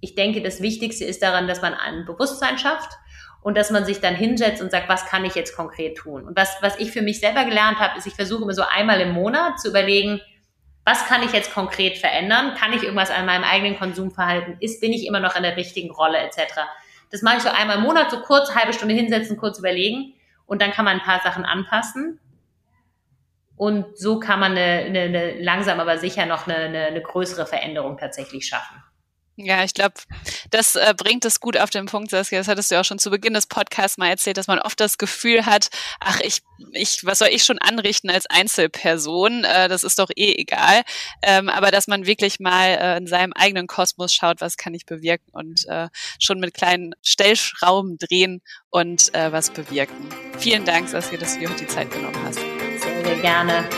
ich 0.00 0.14
denke, 0.14 0.40
das 0.40 0.62
Wichtigste 0.62 1.04
ist 1.04 1.22
daran, 1.22 1.46
dass 1.46 1.60
man 1.60 1.74
ein 1.74 2.06
Bewusstsein 2.06 2.56
schafft 2.56 2.96
und 3.44 3.58
dass 3.58 3.70
man 3.70 3.84
sich 3.84 4.00
dann 4.00 4.14
hinsetzt 4.16 4.62
und 4.62 4.70
sagt, 4.70 4.88
was 4.88 5.04
kann 5.04 5.26
ich 5.26 5.34
jetzt 5.34 5.54
konkret 5.54 5.98
tun? 5.98 6.24
Und 6.26 6.34
was, 6.34 6.56
was 6.62 6.78
ich 6.78 6.90
für 6.90 7.02
mich 7.02 7.20
selber 7.20 7.44
gelernt 7.44 7.78
habe, 7.78 7.98
ist, 7.98 8.06
ich 8.06 8.14
versuche 8.14 8.42
immer 8.42 8.54
so 8.54 8.62
einmal 8.62 9.02
im 9.02 9.12
Monat 9.12 9.60
zu 9.60 9.68
überlegen, 9.68 10.18
was 10.86 11.04
kann 11.04 11.22
ich 11.22 11.30
jetzt 11.32 11.52
konkret 11.52 11.98
verändern? 11.98 12.54
Kann 12.54 12.72
ich 12.72 12.82
irgendwas 12.82 13.10
an 13.10 13.26
meinem 13.26 13.44
eigenen 13.44 13.78
Konsumverhalten? 13.78 14.56
Ist, 14.60 14.80
bin 14.80 14.94
ich 14.94 15.06
immer 15.06 15.20
noch 15.20 15.36
in 15.36 15.42
der 15.42 15.58
richtigen 15.58 15.90
Rolle 15.90 16.20
etc.? 16.20 16.54
Das 17.10 17.20
mache 17.20 17.36
ich 17.36 17.42
so 17.42 17.50
einmal 17.50 17.76
im 17.76 17.82
Monat, 17.82 18.10
so 18.10 18.22
kurz, 18.22 18.54
halbe 18.54 18.72
Stunde 18.72 18.94
hinsetzen, 18.94 19.36
kurz 19.36 19.58
überlegen 19.58 20.14
und 20.46 20.62
dann 20.62 20.70
kann 20.70 20.86
man 20.86 21.00
ein 21.00 21.04
paar 21.04 21.20
Sachen 21.20 21.44
anpassen. 21.44 22.18
Und 23.56 23.98
so 23.98 24.20
kann 24.20 24.40
man 24.40 24.52
eine, 24.52 24.86
eine, 24.86 25.00
eine 25.00 25.42
langsam 25.42 25.80
aber 25.80 25.98
sicher 25.98 26.24
noch 26.24 26.46
eine, 26.46 26.56
eine, 26.56 26.86
eine 26.86 27.02
größere 27.02 27.44
Veränderung 27.44 27.98
tatsächlich 27.98 28.46
schaffen. 28.46 28.82
Ja, 29.36 29.64
ich 29.64 29.74
glaube, 29.74 29.94
das 30.50 30.76
äh, 30.76 30.94
bringt 30.96 31.24
es 31.24 31.40
gut 31.40 31.56
auf 31.56 31.70
den 31.70 31.86
Punkt, 31.86 32.10
Saskia. 32.10 32.38
Das 32.38 32.46
hattest 32.46 32.70
du 32.70 32.76
ja 32.76 32.82
auch 32.82 32.84
schon 32.84 33.00
zu 33.00 33.10
Beginn 33.10 33.34
des 33.34 33.46
Podcasts 33.46 33.98
mal 33.98 34.08
erzählt, 34.08 34.36
dass 34.36 34.46
man 34.46 34.60
oft 34.60 34.78
das 34.78 34.96
Gefühl 34.96 35.44
hat, 35.44 35.70
ach, 35.98 36.20
ich, 36.20 36.42
ich, 36.72 37.04
was 37.04 37.18
soll 37.18 37.28
ich 37.32 37.42
schon 37.42 37.58
anrichten 37.58 38.10
als 38.10 38.26
Einzelperson? 38.26 39.42
Äh, 39.42 39.68
das 39.68 39.82
ist 39.82 39.98
doch 39.98 40.10
eh 40.14 40.34
egal. 40.34 40.82
Ähm, 41.22 41.48
aber 41.48 41.72
dass 41.72 41.88
man 41.88 42.06
wirklich 42.06 42.38
mal 42.38 42.68
äh, 42.68 42.96
in 42.96 43.08
seinem 43.08 43.32
eigenen 43.32 43.66
Kosmos 43.66 44.14
schaut, 44.14 44.40
was 44.40 44.56
kann 44.56 44.72
ich 44.72 44.86
bewirken 44.86 45.30
und 45.32 45.66
äh, 45.66 45.88
schon 46.20 46.38
mit 46.38 46.54
kleinen 46.54 46.94
Stellschrauben 47.02 47.98
drehen 47.98 48.40
und 48.70 49.12
äh, 49.14 49.32
was 49.32 49.50
bewirken. 49.50 50.08
Vielen 50.38 50.64
Dank, 50.64 50.88
Saskia, 50.88 51.18
dass 51.18 51.34
du 51.34 51.40
dir 51.40 51.50
heute 51.50 51.64
die 51.64 51.68
Zeit 51.68 51.90
genommen 51.90 52.22
hast. 52.24 52.38
Sehr, 52.38 53.04
sehr 53.04 53.16
gerne. 53.16 53.68